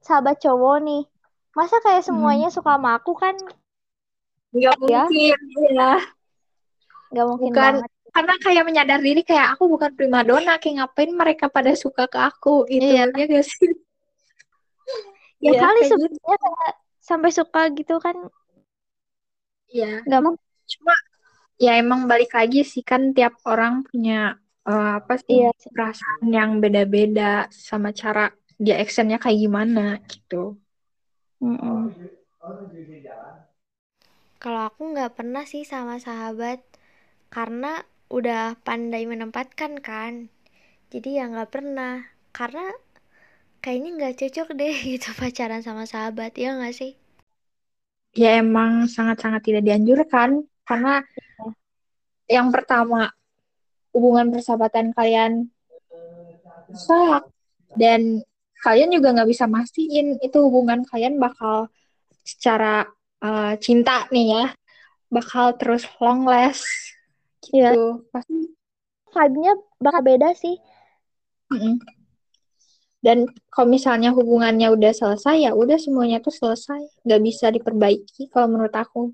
sahabat 0.03 0.39
cowok 0.39 0.77
nih. 0.85 1.03
Masa 1.55 1.79
kayak 1.83 2.03
hmm. 2.03 2.09
semuanya 2.11 2.49
hmm. 2.51 2.57
suka 2.59 2.75
sama 2.75 2.99
aku 2.99 3.15
kan 3.15 3.35
Gak 4.55 4.79
mungkin, 4.79 5.35
ya. 5.75 5.99
Gak 7.11 7.27
mungkin 7.27 7.51
bukan, 7.51 7.75
banget. 7.83 7.91
Karena 8.15 8.35
kayak 8.39 8.63
menyadar 8.63 9.01
diri 9.03 9.27
kayak 9.27 9.59
aku 9.59 9.67
bukan 9.67 9.91
primadona, 9.99 10.63
kayak 10.63 10.79
ngapain 10.79 11.11
mereka 11.11 11.51
pada 11.51 11.75
suka 11.75 12.07
ke 12.07 12.19
aku 12.23 12.63
gitu. 12.71 12.87
Iya. 12.87 13.11
Ya 13.11 13.43
sih? 13.43 13.75
ya, 15.43 15.51
ya 15.59 15.61
kali 15.67 15.81
sebenarnya 15.91 16.37
gitu. 16.39 16.51
sampai 17.03 17.31
suka 17.35 17.63
gitu 17.75 17.99
kan. 17.99 18.15
Iya. 19.75 20.07
Gak 20.07 20.21
mau. 20.23 20.35
Cuma 20.71 20.95
ya 21.59 21.73
emang 21.83 22.07
balik 22.07 22.31
lagi 22.39 22.63
sih 22.63 22.87
kan 22.87 23.11
tiap 23.11 23.35
orang 23.43 23.83
punya 23.83 24.39
uh, 24.67 25.03
apa 25.03 25.15
sih 25.19 25.43
iya. 25.43 25.51
perasaan 25.75 26.31
yang 26.31 26.51
beda-beda 26.63 27.51
sama 27.51 27.91
cara 27.91 28.31
dia 28.57 28.79
actionnya 28.79 29.19
kayak 29.19 29.39
gimana 29.43 29.99
gitu. 30.07 30.55
Mm 31.43 31.59
-mm. 31.59 31.81
Kalau 34.39 34.61
aku 34.69 34.83
nggak 34.93 35.17
pernah 35.19 35.45
sih 35.49 35.65
sama 35.67 35.99
sahabat 35.99 36.61
karena 37.35 37.83
udah 38.13 38.55
pandai 38.63 39.09
menempatkan 39.11 39.83
kan. 39.83 40.31
Jadi 40.93 41.19
ya 41.19 41.27
nggak 41.27 41.51
pernah 41.51 42.07
karena 42.31 42.71
kayaknya 43.65 43.91
nggak 43.99 44.15
cocok 44.21 44.49
deh 44.55 44.75
gitu 44.95 45.09
pacaran 45.19 45.63
sama 45.67 45.85
sahabat 45.89 46.33
ya 46.39 46.55
nggak 46.55 46.77
sih? 46.77 46.93
Ya 48.15 48.39
emang 48.39 48.87
sangat-sangat 48.87 49.43
tidak 49.43 49.63
dianjurkan 49.67 50.47
karena 50.63 51.03
ya. 51.03 52.39
yang 52.39 52.49
pertama 52.55 53.11
hubungan 53.91 54.31
persahabatan 54.31 54.95
kalian 54.95 55.51
rusak 56.71 57.27
dan 57.75 58.23
kalian 58.65 58.91
juga 58.95 59.13
nggak 59.13 59.31
bisa 59.31 59.45
mastiin 59.45 60.17
itu 60.23 60.39
hubungan 60.41 60.87
kalian 60.89 61.21
bakal 61.21 61.69
secara 62.25 62.89
uh, 63.21 63.53
cinta 63.61 64.09
nih 64.09 64.27
ya 64.33 64.47
bakal 65.13 65.55
terus 65.55 65.85
long 66.01 66.25
last 66.25 66.65
gitu 67.45 67.61
ya. 67.61 67.73
pasti 68.11 68.51
vibe-nya 69.13 69.53
bakal 69.79 70.01
beda 70.03 70.29
sih 70.33 70.57
mm 71.53 71.59
-mm. 71.61 71.75
Dan 73.05 73.29
kalau 73.53 73.69
misalnya 73.69 74.17
hubungannya 74.17 74.73
udah 74.73 74.97
selesai 74.97 75.45
ya 75.45 75.53
udah 75.53 75.77
semuanya 75.77 76.25
tuh 76.25 76.33
selesai. 76.33 77.05
Nggak 77.05 77.21
bisa 77.21 77.47
diperbaiki 77.53 78.33
kalau 78.33 78.49
menurut 78.57 78.73
aku. 78.73 79.13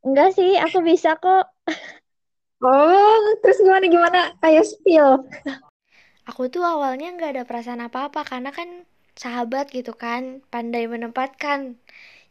Enggak 0.00 0.32
sih 0.32 0.56
aku 0.56 0.80
bisa 0.80 1.20
kok. 1.20 1.52
Oh 2.64 3.24
terus 3.44 3.60
gimana 3.60 3.84
gimana? 3.92 4.20
Kayak 4.40 4.64
spill. 4.64 5.20
Aku 6.24 6.48
tuh 6.48 6.64
awalnya 6.64 7.12
nggak 7.12 7.36
ada 7.36 7.44
perasaan 7.44 7.84
apa-apa 7.84 8.24
karena 8.24 8.48
kan 8.56 8.88
sahabat 9.20 9.68
gitu 9.68 9.92
kan 9.92 10.40
pandai 10.48 10.88
menempatkan. 10.88 11.76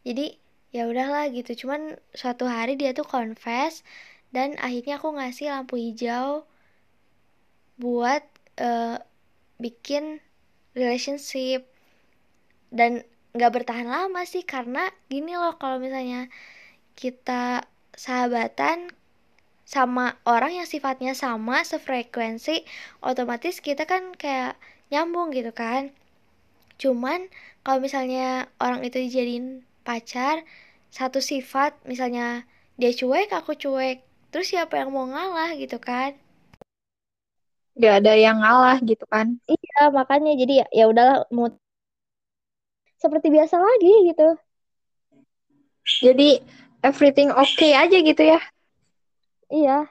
Jadi 0.02 0.42
ya 0.74 0.90
udahlah 0.90 1.30
gitu. 1.30 1.54
Cuman 1.54 2.02
suatu 2.18 2.50
hari 2.50 2.74
dia 2.74 2.90
tuh 2.90 3.06
confess 3.06 3.86
dan 4.34 4.58
akhirnya 4.58 4.98
aku 4.98 5.14
ngasih 5.14 5.54
lampu 5.54 5.78
hijau 5.78 6.42
buat 7.78 8.26
uh, 8.58 8.98
bikin 9.62 10.18
relationship. 10.74 11.66
Dan 12.74 13.06
nggak 13.34 13.50
bertahan 13.50 13.88
lama 13.90 14.22
sih 14.26 14.46
karena 14.46 14.90
gini 15.10 15.34
loh 15.34 15.58
kalau 15.58 15.82
misalnya 15.82 16.30
kita 16.94 17.66
sahabatan 17.94 18.94
sama 19.66 20.20
orang 20.28 20.62
yang 20.62 20.68
sifatnya 20.68 21.16
sama 21.16 21.64
sefrekuensi 21.64 22.62
otomatis 23.02 23.58
kita 23.58 23.88
kan 23.88 24.14
kayak 24.14 24.54
nyambung 24.92 25.34
gitu 25.34 25.50
kan. 25.50 25.90
Cuman 26.78 27.26
kalau 27.64 27.80
misalnya 27.80 28.46
orang 28.60 28.84
itu 28.84 29.00
dijadiin 29.00 29.64
pacar 29.82 30.44
satu 30.94 31.18
sifat 31.18 31.74
misalnya 31.88 32.46
dia 32.78 32.90
cuek 32.94 33.30
aku 33.30 33.54
cuek 33.58 34.02
terus 34.30 34.50
siapa 34.50 34.78
yang 34.78 34.90
mau 34.90 35.06
ngalah 35.06 35.54
gitu 35.54 35.78
kan 35.78 36.14
Gak 37.74 37.94
ada 38.02 38.12
yang 38.14 38.38
ngalah 38.38 38.78
gitu 38.86 39.02
kan 39.10 39.34
iya 39.50 39.90
makanya 39.90 40.38
jadi 40.38 40.52
ya 40.62 40.66
ya 40.70 40.84
udahlah 40.86 41.26
mau 41.34 41.50
seperti 43.02 43.34
biasa 43.34 43.58
lagi 43.58 44.14
gitu 44.14 44.28
jadi 46.06 46.28
everything 46.86 47.34
okay 47.34 47.74
aja 47.74 47.98
gitu 47.98 48.22
ya 48.22 48.40
iya 49.50 49.90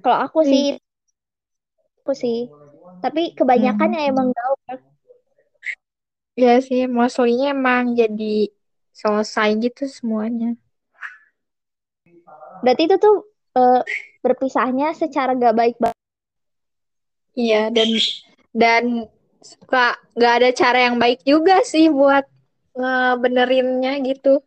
kalau 0.00 0.18
aku 0.22 0.46
hmm. 0.46 0.50
sih 0.50 0.64
aku 2.06 2.12
sih 2.14 2.38
tapi 3.02 3.34
kebanyakan 3.34 3.90
hmm. 3.90 3.96
yang 3.98 4.04
emang 4.14 4.28
tahu 4.30 4.54
ya 6.34 6.62
sih 6.62 6.86
mostly 6.86 7.42
emang 7.42 7.94
jadi 7.98 8.54
selesai 8.94 9.58
gitu 9.58 9.90
semuanya. 9.90 10.54
Berarti 12.62 12.82
itu 12.86 12.96
tuh 13.02 13.16
uh, 13.58 13.82
berpisahnya 14.22 14.94
secara 14.94 15.34
gak 15.34 15.58
baik 15.58 15.76
banget. 15.82 16.03
Iya 17.34 17.70
dan 17.74 17.88
dan 18.54 18.84
suka 19.44 19.98
gak 20.16 20.34
ada 20.40 20.50
cara 20.54 20.78
yang 20.88 20.96
baik 20.96 21.20
juga 21.26 21.60
sih 21.66 21.90
buat 21.90 22.24
ngebenerinnya 22.74 24.00
gitu. 24.06 24.40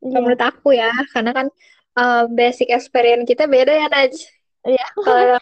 Iya. 0.00 0.12
Menurut 0.16 0.40
aku 0.40 0.72
ya, 0.72 0.92
karena 1.12 1.32
kan 1.34 1.46
uh, 1.96 2.24
basic 2.30 2.72
experience 2.72 3.28
kita 3.28 3.44
beda 3.48 3.72
ya 3.72 3.88
Naj. 3.88 4.14
Iya. 4.64 4.86
Kalau 4.96 5.40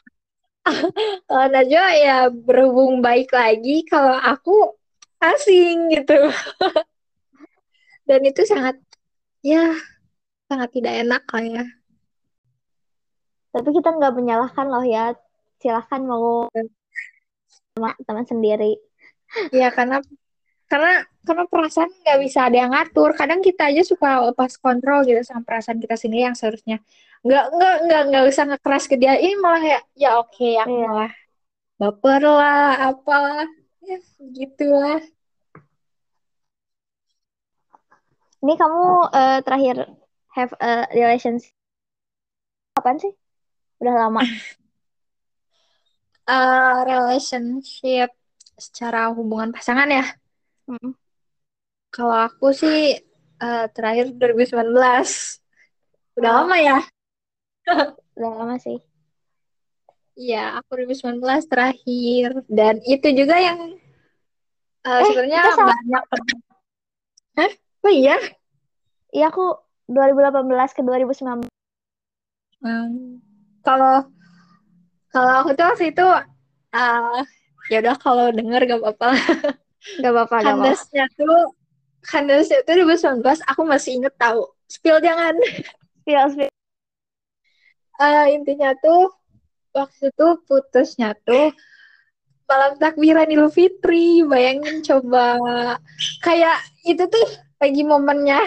kalau 1.28 1.46
Najwa 1.50 1.86
ya 1.94 2.18
berhubung 2.30 3.02
baik 3.02 3.30
lagi, 3.34 3.86
kalau 3.86 4.14
aku 4.14 4.78
asing 5.18 5.90
gitu. 5.94 6.16
dan 8.08 8.24
itu 8.24 8.40
sangat 8.48 8.80
ya 9.44 9.76
sangat 10.48 10.72
tidak 10.72 11.04
enak 11.04 11.22
lah 11.28 11.44
ya 11.44 11.64
tapi 13.52 13.68
kita 13.68 13.92
nggak 13.92 14.16
menyalahkan 14.16 14.64
loh 14.64 14.80
ya 14.80 15.12
silahkan 15.58 16.00
mau 16.02 16.46
sama 17.74 17.94
teman 18.02 18.26
sendiri 18.26 18.78
Iya 19.52 19.68
karena 19.70 20.00
karena 20.68 21.04
karena 21.24 21.44
perasaan 21.48 21.92
nggak 21.92 22.18
bisa 22.24 22.48
ada 22.48 22.56
yang 22.56 22.72
ngatur. 22.72 23.12
Kadang 23.12 23.44
kita 23.44 23.68
aja 23.68 23.84
suka 23.84 24.24
lepas 24.24 24.56
kontrol 24.56 25.04
gitu 25.04 25.20
sama 25.20 25.44
perasaan 25.44 25.76
kita 25.80 26.00
sendiri 26.00 26.28
yang 26.28 26.36
seharusnya 26.36 26.80
nggak 27.20 27.44
nggak 27.52 27.74
nggak 27.84 28.02
nggak 28.08 28.24
usah 28.24 28.44
ngekeras 28.48 28.84
ke 28.88 28.96
dia. 28.96 29.20
Ini 29.20 29.36
malah 29.36 29.60
ya 29.64 29.80
ya 29.96 30.10
oke 30.16 30.48
aku 30.60 30.72
Iya. 30.72 30.86
malah 30.88 31.12
baper 31.76 32.22
lah 32.24 32.72
apalah 32.88 33.48
ya 33.84 33.98
gitulah. 34.32 35.00
ini 38.38 38.54
kamu 38.54 38.82
eh, 39.12 39.38
terakhir 39.42 39.76
have 40.32 40.52
a 40.62 40.86
relationship 40.94 41.50
kapan 42.72 42.96
sih 42.96 43.12
udah 43.82 43.94
lama 44.06 44.22
Eh, 46.28 46.78
relationship 46.84 48.12
secara 48.60 49.08
hubungan 49.16 49.48
pasangan 49.48 49.88
ya. 49.88 50.04
Mm. 50.68 50.92
Kalau 51.88 52.12
aku 52.12 52.52
sih 52.52 53.00
eh, 53.40 53.66
terakhir 53.72 54.12
2019. 54.12 55.40
Udah 56.20 56.30
Oh. 56.30 56.36
lama 56.44 56.56
ya? 56.60 56.78
udah 58.18 58.30
lama 58.34 58.56
sih 58.58 58.76
Iya, 60.18 60.58
aku 60.58 60.74
2019 60.74 61.46
terakhir. 61.46 62.42
Dan 62.50 62.82
itu 62.84 63.08
juga 63.14 63.38
yang 63.38 63.78
eh, 64.84 64.90
Eh, 64.98 65.04
sebenarnya 65.06 65.54
banyak. 65.54 66.02
Hah? 67.38 67.52
Oh 67.86 67.92
iya? 67.94 68.18
iya 69.08 69.30
aku 69.30 69.54
2018 69.88 70.76
ke 70.76 70.82
2019 70.84 71.48
Hmm. 72.58 73.22
Kalau 73.62 74.10
kalau 75.12 75.32
aku 75.44 75.50
tuh 75.56 75.64
waktu 75.68 75.84
itu 75.92 76.06
eh 76.76 77.20
ya 77.68 77.76
udah 77.84 77.96
kalau 78.00 78.26
denger 78.32 78.60
gak 78.64 78.80
apa-apa 78.80 79.10
gak 80.02 80.12
apa-apa 80.12 80.36
Kandasnya 80.44 81.04
tuh 81.16 81.52
kandasnya 82.04 82.64
tuh 82.64 82.74
2019 82.84 83.20
aku 83.44 83.62
masih 83.68 84.00
inget 84.00 84.14
tahu. 84.16 84.48
Spill 84.68 85.00
jangan. 85.04 85.34
spill 86.02 86.26
spill 86.32 86.50
Eh, 87.98 88.26
intinya 88.30 88.70
tuh 88.78 89.10
waktu 89.74 90.14
itu 90.14 90.26
putusnya 90.46 91.18
tuh 91.26 91.50
malam 92.46 92.78
takbiran 92.78 93.26
Idul 93.26 93.50
Fitri. 93.50 94.22
Bayangin 94.22 94.86
coba 94.86 95.34
kayak 96.22 96.62
itu 96.86 97.04
tuh 97.10 97.26
lagi 97.58 97.82
momennya 97.82 98.38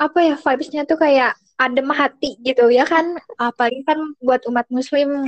apa 0.00 0.18
ya 0.24 0.34
vibes-nya 0.40 0.88
tuh 0.88 0.96
kayak 0.96 1.36
adem 1.56 1.88
hati 1.88 2.36
gitu 2.44 2.68
ya 2.68 2.84
kan 2.84 3.16
apalagi 3.40 3.80
kan 3.84 3.96
buat 4.20 4.44
umat 4.48 4.68
muslim 4.68 5.24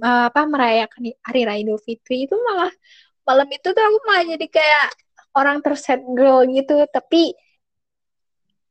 apa 0.00 0.48
merayakan 0.48 1.12
hari 1.20 1.42
raya 1.44 1.60
Idul 1.60 1.76
Fitri 1.76 2.24
itu 2.24 2.32
malah 2.40 2.72
malam 3.28 3.48
itu 3.52 3.68
tuh 3.76 3.82
aku 3.84 3.98
malah 4.08 4.24
jadi 4.24 4.46
kayak 4.48 4.88
orang 5.36 5.60
terset 5.60 6.00
girl 6.16 6.44
gitu. 6.48 6.84
Tapi 6.88 7.36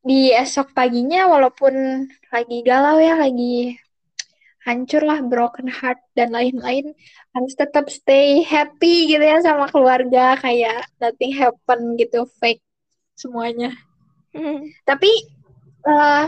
di 0.01 0.33
esok 0.33 0.73
paginya 0.73 1.29
walaupun 1.29 2.05
lagi 2.33 2.57
galau 2.65 2.97
ya 2.97 3.21
lagi 3.21 3.77
hancur 4.61 5.01
lah 5.01 5.21
broken 5.25 5.69
heart 5.69 6.01
dan 6.13 6.33
lain-lain 6.33 6.93
harus 7.33 7.53
tetap 7.57 7.89
stay 7.89 8.45
happy 8.45 9.13
gitu 9.13 9.21
ya 9.21 9.41
sama 9.45 9.69
keluarga. 9.69 10.37
Kayak 10.41 10.89
nothing 10.97 11.33
happen 11.37 11.97
gitu 12.01 12.25
fake 12.41 12.65
semuanya. 13.13 13.73
Tapi 14.89 15.11
eh, 15.85 16.25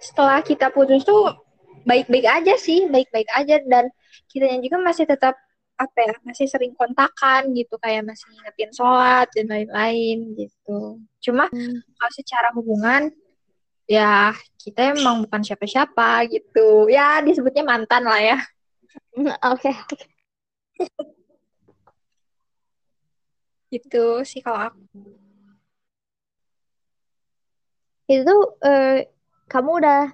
setelah 0.00 0.44
kita 0.44 0.68
putus 0.68 1.04
tuh 1.08 1.43
baik-baik 1.84 2.26
aja 2.26 2.54
sih, 2.56 2.88
baik-baik 2.88 3.28
aja 3.36 3.60
dan 3.68 3.92
kitanya 4.28 4.58
juga 4.64 4.76
masih 4.80 5.04
tetap 5.04 5.36
apa 5.74 5.98
ya, 6.06 6.14
masih 6.22 6.46
sering 6.46 6.72
kontakan 6.78 7.50
gitu 7.52 7.74
kayak 7.82 8.06
masih 8.06 8.30
ngingetin 8.30 8.70
sholat 8.72 9.26
dan 9.34 9.46
lain-lain 9.50 10.18
gitu. 10.38 11.02
Cuma 11.20 11.50
Hmm. 11.50 11.78
kalau 11.98 12.12
secara 12.14 12.48
hubungan 12.54 13.10
ya 13.84 14.32
kita 14.56 14.96
emang 14.96 15.28
bukan 15.28 15.42
siapa-siapa 15.44 16.24
gitu. 16.30 16.88
Ya 16.88 17.20
disebutnya 17.20 17.66
mantan 17.66 18.06
lah 18.06 18.20
ya. 18.22 18.38
oke 19.52 19.70
oke. 19.70 20.06
Gitu 23.72 24.04
sih 24.22 24.40
kalau 24.40 24.70
aku. 24.70 24.78
itu 28.04 28.36
eh, 28.60 29.08
kamu 29.48 29.70
udah 29.80 30.12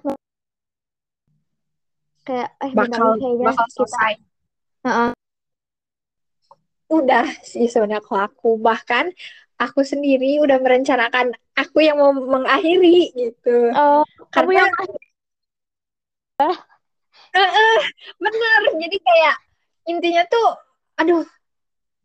kayak 2.21 2.49
eh 2.61 2.71
bakal 2.73 3.17
kayaknya 3.17 3.45
bakal 3.49 3.65
kita 3.65 3.75
selesai. 3.75 4.13
Heeh. 4.85 5.11
Udah 6.91 7.25
sih 7.41 7.71
sebenarnya 7.71 8.03
kalau 8.03 8.21
aku 8.27 8.49
bahkan 8.59 9.09
aku 9.61 9.85
sendiri 9.85 10.41
udah 10.41 10.57
merencanakan 10.57 11.37
aku 11.53 11.85
yang 11.85 12.01
mau 12.01 12.11
mengakhiri 12.11 13.13
gitu. 13.13 13.69
oh 13.77 14.01
kamu 14.33 14.57
yang 14.57 14.73
bener 18.17 18.61
jadi 18.81 18.97
kayak 18.97 19.35
intinya 19.85 20.23
tuh 20.25 20.49
aduh 20.97 21.23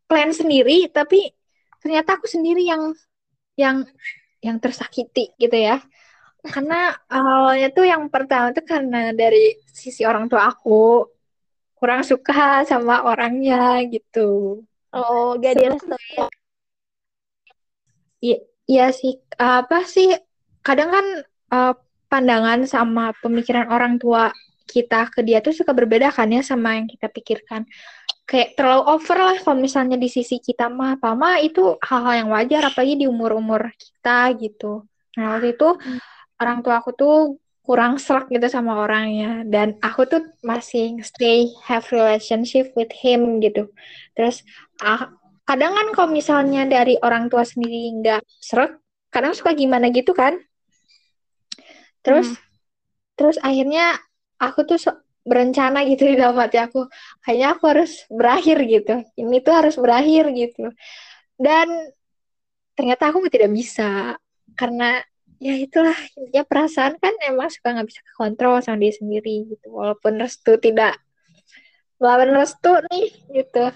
plan 0.05 0.31
sendiri 0.31 0.87
tapi 0.93 1.33
ternyata 1.81 2.21
aku 2.21 2.29
sendiri 2.29 2.63
yang 2.69 2.93
yang 3.57 3.89
yang 4.45 4.61
tersakiti 4.61 5.33
gitu 5.41 5.57
ya. 5.57 5.81
Karena 6.49 6.95
awalnya 7.11 7.69
tuh 7.77 7.85
yang 7.87 8.09
pertama 8.09 8.55
tuh 8.57 8.65
karena 8.65 9.13
dari 9.13 9.55
sisi 9.69 10.03
orang 10.07 10.31
tua 10.31 10.49
aku 10.51 11.05
kurang 11.77 12.03
suka 12.03 12.65
sama 12.65 13.05
orangnya 13.05 13.85
gitu. 13.93 14.61
oh 14.97 15.37
gak 15.37 15.55
direstui 15.61 16.25
Iya, 18.25 18.37
iya 18.65 18.87
sih. 18.97 19.13
Apa 19.37 19.85
sih? 19.85 20.09
Kadang 20.65 20.89
kan 20.91 21.07
eh, 21.53 21.75
pandangan 22.09 22.65
sama 22.65 23.13
pemikiran 23.21 23.69
orang 23.69 24.01
tua 24.01 24.33
kita 24.67 25.07
ke 25.15 25.23
dia 25.23 25.39
tuh 25.45 25.55
suka 25.55 25.71
berbeda 25.77 26.11
kan 26.11 26.27
ya 26.33 26.43
sama 26.43 26.81
yang 26.81 26.89
kita 26.91 27.07
pikirkan. 27.13 27.69
Kayak 28.27 28.59
terlalu 28.59 28.83
over 28.91 29.19
lah 29.23 29.37
kalau 29.39 29.59
misalnya 29.63 29.95
di 29.95 30.11
sisi 30.11 30.43
kita 30.43 30.67
mah, 30.67 30.99
apa 30.99 31.15
mah 31.15 31.39
itu 31.39 31.79
hal-hal 31.79 32.15
yang 32.27 32.29
wajar 32.35 32.63
apalagi 32.67 32.95
di 32.99 33.07
umur-umur 33.07 33.71
kita 33.79 34.35
gitu. 34.43 34.83
Nah, 35.17 35.39
waktu 35.39 35.55
itu 35.55 35.69
Hmm. 35.79 36.01
Orang 36.43 36.61
tua 36.65 36.81
aku 36.81 36.91
tuh 36.93 37.17
kurang 37.67 37.99
serak 37.99 38.31
gitu 38.31 38.47
sama 38.47 38.79
orangnya 38.79 39.43
dan 39.43 39.75
aku 39.83 40.07
tuh 40.07 40.23
masih 40.47 41.03
stay 41.03 41.51
have 41.67 41.83
relationship 41.91 42.71
with 42.79 42.93
him 42.95 43.43
gitu. 43.43 43.75
Terus 44.15 44.47
ah, 44.79 45.11
kadang 45.43 45.75
kan 45.75 45.87
kalau 45.91 46.09
misalnya 46.15 46.63
dari 46.63 46.95
orang 47.03 47.27
tua 47.27 47.43
sendiri 47.43 47.91
nggak 47.99 48.23
seret, 48.39 48.79
kadang 49.11 49.35
suka 49.35 49.51
gimana 49.59 49.91
gitu 49.91 50.15
kan. 50.15 50.39
Terus 52.07 52.31
Hmm. 52.31 52.39
terus 53.19 53.37
akhirnya 53.43 53.99
aku 54.39 54.63
tuh 54.63 54.79
so- 54.79 55.01
berencana 55.27 55.83
gitu 55.91 56.07
di 56.07 56.15
dalam 56.15 56.39
hati 56.39 56.63
aku, 56.63 56.87
kayaknya 57.27 57.59
aku 57.59 57.65
harus 57.67 58.07
berakhir 58.07 58.63
gitu. 58.63 59.03
Ini 59.19 59.43
tuh 59.43 59.55
harus 59.59 59.75
berakhir 59.75 60.31
gitu. 60.39 60.71
Dan 61.35 61.67
ternyata 62.79 63.11
aku 63.11 63.27
tidak 63.27 63.51
bisa 63.51 64.15
karena 64.55 65.03
ya 65.37 65.55
itulah 65.57 65.97
ya 66.33 66.43
perasaan 66.43 66.97
kan 66.97 67.13
emang 67.25 67.53
suka 67.53 67.77
nggak 67.77 67.89
bisa 67.89 68.01
kontrol 68.17 68.59
sama 68.61 68.81
diri 68.81 68.95
sendiri 68.97 69.35
gitu. 69.53 69.69
Walaupun 69.73 70.17
restu 70.17 70.57
tidak 70.57 70.97
walaupun 71.97 72.37
restu 72.37 72.73
nih 72.93 73.09
gitu 73.33 73.73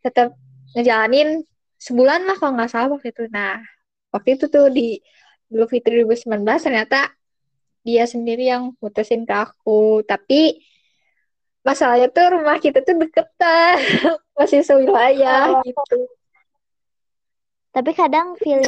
tetap 0.00 0.32
ngejalanin 0.72 1.44
sebulan 1.76 2.24
lah 2.24 2.36
kalau 2.36 2.56
nggak 2.56 2.70
salah 2.70 2.88
waktu 2.92 3.12
itu. 3.12 3.24
Nah, 3.28 3.60
waktu 4.12 4.36
itu 4.36 4.44
tuh 4.48 4.68
di 4.68 4.96
Idul 5.50 5.66
Fitri 5.66 6.00
2019 6.04 6.40
ternyata 6.60 7.10
dia 7.80 8.04
sendiri 8.04 8.48
yang 8.48 8.76
mutusin 8.78 9.24
ke 9.24 9.34
aku. 9.34 10.04
Tapi 10.04 10.60
masalahnya 11.60 12.08
tuh 12.08 12.40
rumah 12.40 12.56
kita 12.56 12.80
tuh 12.80 12.96
deketan, 12.96 13.76
masih 14.38 14.64
sewilayah 14.64 15.56
Oh. 15.56 15.64
gitu. 15.64 15.96
tapi 17.70 17.94
kadang 17.94 18.34
feeling 18.34 18.66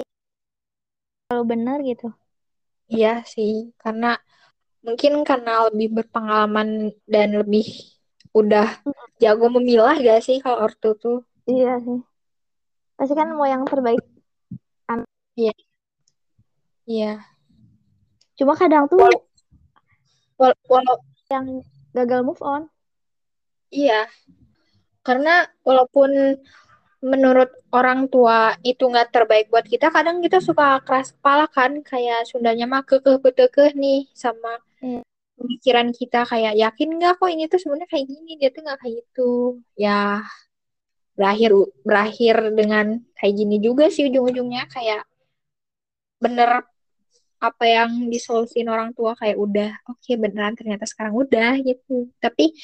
kalau 1.26 1.43
bener 1.43 1.83
gitu 1.83 2.14
Iya 2.93 3.24
sih, 3.24 3.72
karena 3.80 4.20
mungkin 4.84 5.24
karena 5.24 5.72
lebih 5.72 5.88
berpengalaman 5.97 6.93
dan 7.09 7.28
lebih 7.40 7.64
udah 8.36 8.68
jago 9.16 9.49
memilah 9.49 9.97
gak 9.97 10.20
sih 10.20 10.36
kalau 10.45 10.68
ortu 10.68 10.93
tuh? 11.01 11.18
iya 11.49 11.80
sih. 11.80 12.01
Pasti 13.01 13.14
kan 13.16 13.32
mau 13.32 13.49
yang 13.49 13.64
terbaik. 13.64 14.05
Iya. 16.82 17.24
cuma 18.36 18.59
kadang 18.59 18.90
tuh 18.90 18.99
Wal- 18.99 19.22
wal- 20.36 20.61
walau 20.66 20.99
yang 21.30 21.62
gagal 21.97 22.20
move 22.26 22.43
on. 22.43 22.66
Iya, 23.72 24.11
karena 25.07 25.49
walaupun 25.64 26.36
menurut 27.03 27.51
orang 27.75 28.07
tua 28.07 28.55
itu 28.63 28.87
nggak 28.87 29.11
terbaik 29.11 29.47
buat 29.51 29.67
kita, 29.67 29.91
kadang 29.91 30.23
kita 30.23 30.39
suka 30.39 30.79
keras 30.87 31.11
kepala 31.11 31.51
kan, 31.51 31.83
kayak 31.83 32.25
Sundanya 32.31 32.65
mah 32.71 32.87
kekeh 32.87 33.19
betekeh 33.19 33.75
nih 33.75 34.07
sama 34.15 34.63
Iya. 34.83 35.03
pemikiran 35.39 35.89
kita 35.95 36.27
kayak 36.27 36.55
yakin 36.59 36.91
nggak 36.99 37.15
kok 37.19 37.31
ini 37.31 37.45
tuh 37.51 37.59
sebenarnya 37.63 37.89
kayak 37.91 38.07
gini? 38.07 38.31
Dia 38.39 38.51
tuh 38.55 38.63
nggak 38.67 38.79
kayak 38.83 38.95
gitu. 39.03 39.33
Ya 39.79 40.23
berakhir 41.19 41.53
berakhir 41.87 42.37
dengan 42.57 42.87
kayak 43.19 43.35
gini 43.37 43.57
juga 43.61 43.85
sih 43.93 44.09
ujung-ujungnya 44.09 44.65
kayak 44.73 45.03
bener 46.23 46.65
apa 47.43 47.65
yang 47.67 48.07
disolusin 48.07 48.71
orang 48.71 48.95
tua 48.95 49.19
kayak 49.19 49.35
udah 49.35 49.71
oke 49.91 49.99
okay, 49.99 50.15
beneran 50.15 50.55
ternyata 50.55 50.87
sekarang 50.87 51.15
udah 51.19 51.59
gitu. 51.63 52.11
Tapi 52.23 52.55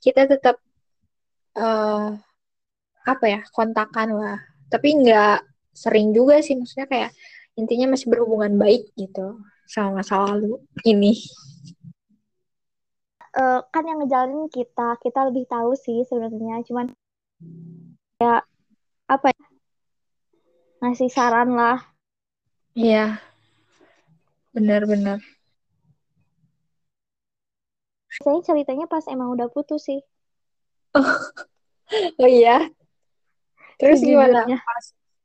kita 0.00 0.24
tetap 0.24 0.56
uh, 1.60 2.16
apa 3.06 3.24
ya 3.28 3.40
kontakan 3.54 4.16
lah. 4.16 4.38
Tapi 4.72 4.88
nggak 5.02 5.44
sering 5.72 6.12
juga 6.12 6.40
sih 6.44 6.56
maksudnya 6.56 6.86
kayak 6.88 7.10
intinya 7.56 7.96
masih 7.96 8.08
berhubungan 8.08 8.56
baik 8.56 8.92
gitu 8.96 9.40
sama 9.68 10.00
masa 10.00 10.22
lalu 10.22 10.60
ini. 10.84 11.16
Uh, 13.32 13.64
kan 13.72 13.88
yang 13.88 14.04
ngejalanin 14.04 14.52
kita 14.52 15.00
kita 15.00 15.20
lebih 15.32 15.48
tahu 15.48 15.72
sih 15.76 16.04
sebenarnya. 16.04 16.60
Cuman 16.68 16.92
ya 18.20 18.44
apa 19.08 19.26
ya 19.32 19.46
ngasih 20.84 21.08
saran 21.08 21.56
lah. 21.56 21.80
Iya 22.72 23.20
benar-benar 24.52 25.20
saya 28.12 28.44
ceritanya 28.44 28.84
pas 28.84 29.08
emang 29.08 29.32
udah 29.32 29.48
putus 29.48 29.88
sih. 29.88 30.04
Oh, 30.92 31.00
oh 32.20 32.28
iya 32.28 32.68
terus 33.82 33.98
gimana? 33.98 34.46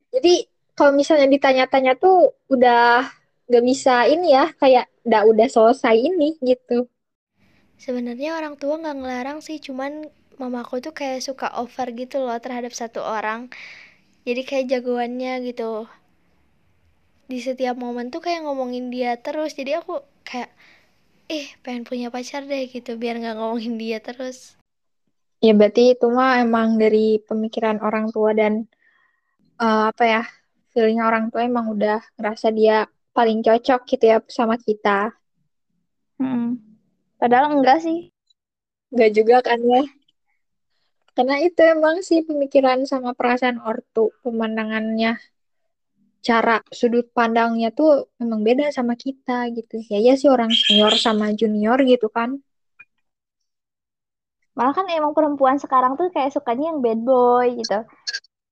jadi 0.09 0.33
kalau 0.73 0.93
misalnya 0.97 1.29
ditanya-tanya 1.29 1.93
tuh 1.97 2.33
udah 2.49 3.05
gak 3.47 3.63
bisa 3.63 4.09
ini 4.09 4.33
ya 4.33 4.49
kayak 4.57 4.89
udah 5.07 5.21
udah 5.29 5.47
selesai 5.47 5.95
ini 5.95 6.35
gitu. 6.43 6.89
Sebenarnya 7.77 8.35
orang 8.35 8.57
tua 8.57 8.81
nggak 8.81 8.97
ngelarang 8.99 9.39
sih 9.45 9.61
cuman 9.61 10.09
mamaku 10.41 10.81
tuh 10.81 10.93
kayak 10.93 11.21
suka 11.23 11.53
over 11.55 11.87
gitu 11.93 12.21
loh 12.25 12.37
terhadap 12.41 12.73
satu 12.75 12.99
orang. 12.99 13.47
Jadi 14.27 14.41
kayak 14.43 14.65
jagoannya 14.73 15.47
gitu. 15.47 15.87
Di 17.31 17.39
setiap 17.39 17.79
momen 17.79 18.11
tuh 18.11 18.19
kayak 18.19 18.43
ngomongin 18.43 18.91
dia 18.91 19.15
terus. 19.21 19.55
Jadi 19.55 19.79
aku 19.79 20.03
kayak 20.27 20.51
eh 21.31 21.47
pengen 21.63 21.87
punya 21.87 22.11
pacar 22.11 22.43
deh 22.43 22.67
gitu. 22.67 22.99
Biar 22.99 23.15
nggak 23.21 23.37
ngomongin 23.39 23.79
dia 23.79 24.03
terus 24.03 24.56
ya 25.37 25.53
berarti 25.53 25.93
itu 25.93 26.07
mah 26.09 26.41
emang 26.41 26.81
dari 26.81 27.21
pemikiran 27.21 27.77
orang 27.81 28.09
tua 28.09 28.33
dan 28.33 28.65
uh, 29.61 29.93
apa 29.93 30.03
ya 30.05 30.23
feeling 30.73 31.01
orang 31.01 31.29
tua 31.29 31.45
emang 31.45 31.73
udah 31.73 32.01
ngerasa 32.17 32.49
dia 32.53 32.89
paling 33.13 33.41
cocok 33.41 33.81
gitu 33.89 34.03
ya 34.05 34.17
sama 34.29 34.57
kita. 34.61 35.13
Hmm. 36.17 36.57
padahal 37.21 37.61
enggak 37.61 37.81
sih. 37.85 38.09
Enggak 38.93 39.11
juga 39.13 39.35
kan 39.45 39.61
ya. 39.61 39.83
Karena 41.17 41.41
itu 41.41 41.61
emang 41.65 42.01
sih 42.05 42.21
pemikiran 42.25 42.85
sama 42.85 43.17
perasaan 43.17 43.57
ortu 43.61 44.13
pemandangannya 44.21 45.17
cara 46.21 46.61
sudut 46.69 47.09
pandangnya 47.13 47.73
tuh 47.73 48.09
memang 48.21 48.45
beda 48.45 48.69
sama 48.69 48.93
kita 48.93 49.49
gitu. 49.53 49.81
Ya 49.89 49.97
ya 50.01 50.13
sih 50.13 50.29
orang 50.29 50.53
senior 50.53 50.93
sama 50.97 51.33
junior 51.33 51.77
gitu 51.85 52.09
kan 52.09 52.41
malah 54.57 54.73
kan 54.73 54.89
emang 54.89 55.13
perempuan 55.13 55.61
sekarang 55.61 55.93
tuh 55.93 56.09
kayak 56.09 56.33
sukanya 56.33 56.73
yang 56.73 56.81
bad 56.81 56.99
boy 57.05 57.47
gitu 57.53 57.79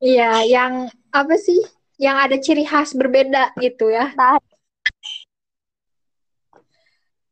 iya 0.05 0.45
yang 0.45 0.85
apa 1.09 1.35
sih 1.41 1.57
yang 1.97 2.21
ada 2.21 2.37
ciri 2.37 2.61
khas 2.61 2.93
berbeda 2.93 3.57
gitu 3.57 3.89
ya 3.89 4.13
nah. 4.13 4.37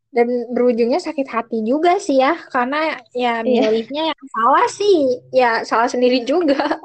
dan 0.10 0.28
berujungnya 0.50 0.98
sakit 0.98 1.30
hati 1.30 1.62
juga 1.62 2.02
sih 2.02 2.18
ya 2.18 2.34
karena 2.50 2.98
ya 3.14 3.46
iya. 3.46 3.70
milihnya 3.70 4.04
yang 4.10 4.24
salah 4.42 4.66
sih 4.74 4.98
ya 5.30 5.62
salah 5.62 5.86
sendiri 5.86 6.26
juga 6.26 6.82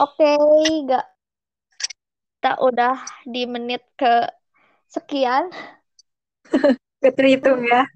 Oke, 0.00 0.36
gak 0.88 1.06
kita 2.42 2.58
udah 2.58 2.98
di 3.22 3.46
menit 3.46 3.86
ke 3.94 4.26
sekian. 4.90 5.46
Keterhitung 7.02 7.62
ya. 7.62 7.86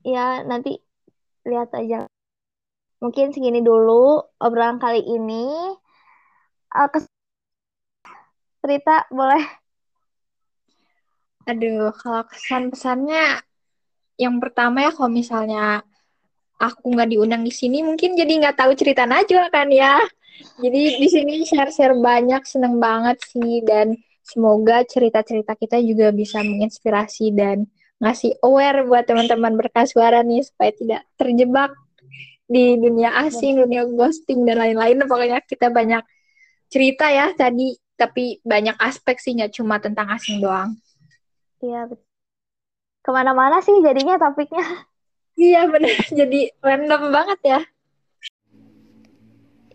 Ya, 0.00 0.40
nanti 0.44 0.80
lihat 1.44 1.72
aja. 1.76 2.08
Mungkin 3.00 3.32
segini 3.32 3.64
dulu 3.64 4.20
obrolan 4.40 4.76
kali 4.76 5.00
ini. 5.04 5.48
Uh, 6.70 6.88
cerita 8.60 9.08
boleh? 9.08 9.44
Aduh, 11.48 11.90
kalau 11.96 12.22
kesan-pesannya 12.28 13.40
yang 14.20 14.36
pertama 14.36 14.84
ya 14.84 14.90
kalau 14.92 15.08
misalnya 15.08 15.80
aku 16.60 16.92
nggak 16.92 17.08
diundang 17.16 17.40
di 17.40 17.48
sini 17.48 17.80
mungkin 17.80 18.12
jadi 18.12 18.28
nggak 18.28 18.56
tahu 18.60 18.76
cerita 18.76 19.08
Najwa 19.08 19.48
kan 19.48 19.72
ya. 19.72 19.96
Jadi 20.60 21.00
di 21.00 21.08
sini 21.08 21.44
share-share 21.44 21.96
banyak, 21.96 22.44
seneng 22.44 22.76
banget 22.80 23.20
sih 23.24 23.64
dan 23.64 23.96
semoga 24.20 24.84
cerita-cerita 24.84 25.56
kita 25.56 25.80
juga 25.80 26.12
bisa 26.12 26.44
menginspirasi 26.44 27.32
dan 27.32 27.64
ngasih 28.00 28.40
aware 28.40 28.82
buat 28.88 29.04
teman-teman 29.04 29.54
berkas 29.60 29.92
suara 29.92 30.24
nih 30.24 30.40
supaya 30.40 30.72
tidak 30.72 31.02
terjebak 31.20 31.76
di 32.50 32.74
dunia 32.80 33.14
asing, 33.22 33.62
dunia 33.62 33.86
ghosting 33.86 34.42
dan 34.48 34.58
lain-lain. 34.58 35.04
Pokoknya 35.06 35.38
kita 35.44 35.70
banyak 35.70 36.02
cerita 36.72 37.06
ya 37.12 37.30
tadi, 37.36 37.78
tapi 37.94 38.40
banyak 38.42 38.74
aspek 38.80 39.20
sih 39.20 39.36
nggak 39.36 39.54
cuma 39.54 39.78
tentang 39.78 40.08
asing 40.10 40.42
doang. 40.42 40.74
Iya, 41.60 41.92
ke 43.04 43.10
mana-mana 43.12 43.60
sih 43.60 43.76
jadinya 43.84 44.16
topiknya. 44.16 44.64
Iya 45.36 45.68
benar, 45.68 45.94
jadi 46.24 46.40
random 46.58 47.02
banget 47.12 47.40
ya. 47.44 47.60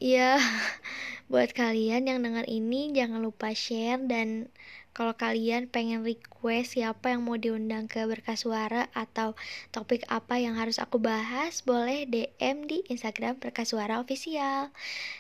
Iya, 0.02 0.42
buat 1.32 1.54
kalian 1.56 2.10
yang 2.10 2.20
dengar 2.20 2.46
ini 2.50 2.92
jangan 2.92 3.22
lupa 3.24 3.54
share 3.56 4.04
dan 4.04 4.52
kalau 4.96 5.12
kalian 5.12 5.68
pengen 5.68 6.08
request 6.08 6.80
siapa 6.80 7.12
yang 7.12 7.28
mau 7.28 7.36
diundang 7.36 7.92
ke 7.92 8.08
berkas 8.08 8.48
suara 8.48 8.88
atau 8.96 9.36
topik 9.76 10.08
apa 10.08 10.40
yang 10.40 10.56
harus 10.56 10.80
aku 10.80 11.04
bahas, 11.04 11.60
boleh 11.68 12.08
DM 12.08 12.64
di 12.64 12.80
Instagram 12.88 13.36
berkas 13.44 13.76
suara 13.76 14.00
official. 14.00 14.72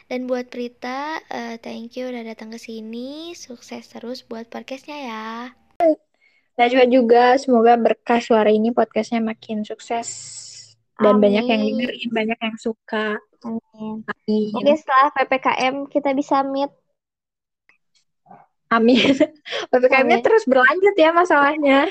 Dan 0.07 0.31
buat 0.31 0.47
Prita, 0.47 1.19
uh, 1.27 1.59
thank 1.59 1.99
you 1.99 2.07
udah 2.07 2.23
datang 2.23 2.55
ke 2.55 2.59
sini. 2.59 3.35
Sukses 3.35 3.91
terus 3.91 4.23
buat 4.23 4.47
podcastnya 4.47 4.95
ya. 4.95 5.27
Najwa 6.55 6.87
juga 6.87 7.35
semoga 7.35 7.75
berkas 7.75 8.31
suara 8.31 8.47
ini 8.47 8.71
podcastnya 8.71 9.19
makin 9.19 9.67
sukses 9.67 10.07
dan 10.95 11.19
Amin. 11.19 11.23
banyak 11.27 11.45
yang 11.51 11.61
dengerin, 11.67 12.09
banyak 12.15 12.39
yang 12.39 12.55
suka. 12.55 13.19
Amin. 13.43 14.07
Amin. 14.07 14.55
Mungkin 14.55 14.75
setelah 14.79 15.11
PPKM 15.19 15.75
kita 15.91 16.15
bisa 16.15 16.47
meet. 16.47 16.71
Amin. 18.71 19.13
PPKM-nya 19.71 20.19
terus 20.25 20.43
berlanjut 20.49 20.95
ya 20.97 21.09
masalahnya. 21.13 21.89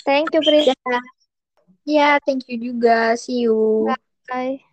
Thank 0.07 0.31
you, 0.31 0.41
Pris. 0.45 0.71
Ya, 0.71 1.01
yeah, 1.83 2.13
thank 2.23 2.47
you 2.47 2.55
juga. 2.55 3.17
See 3.19 3.43
you. 3.43 3.91
Bye. 4.29 4.66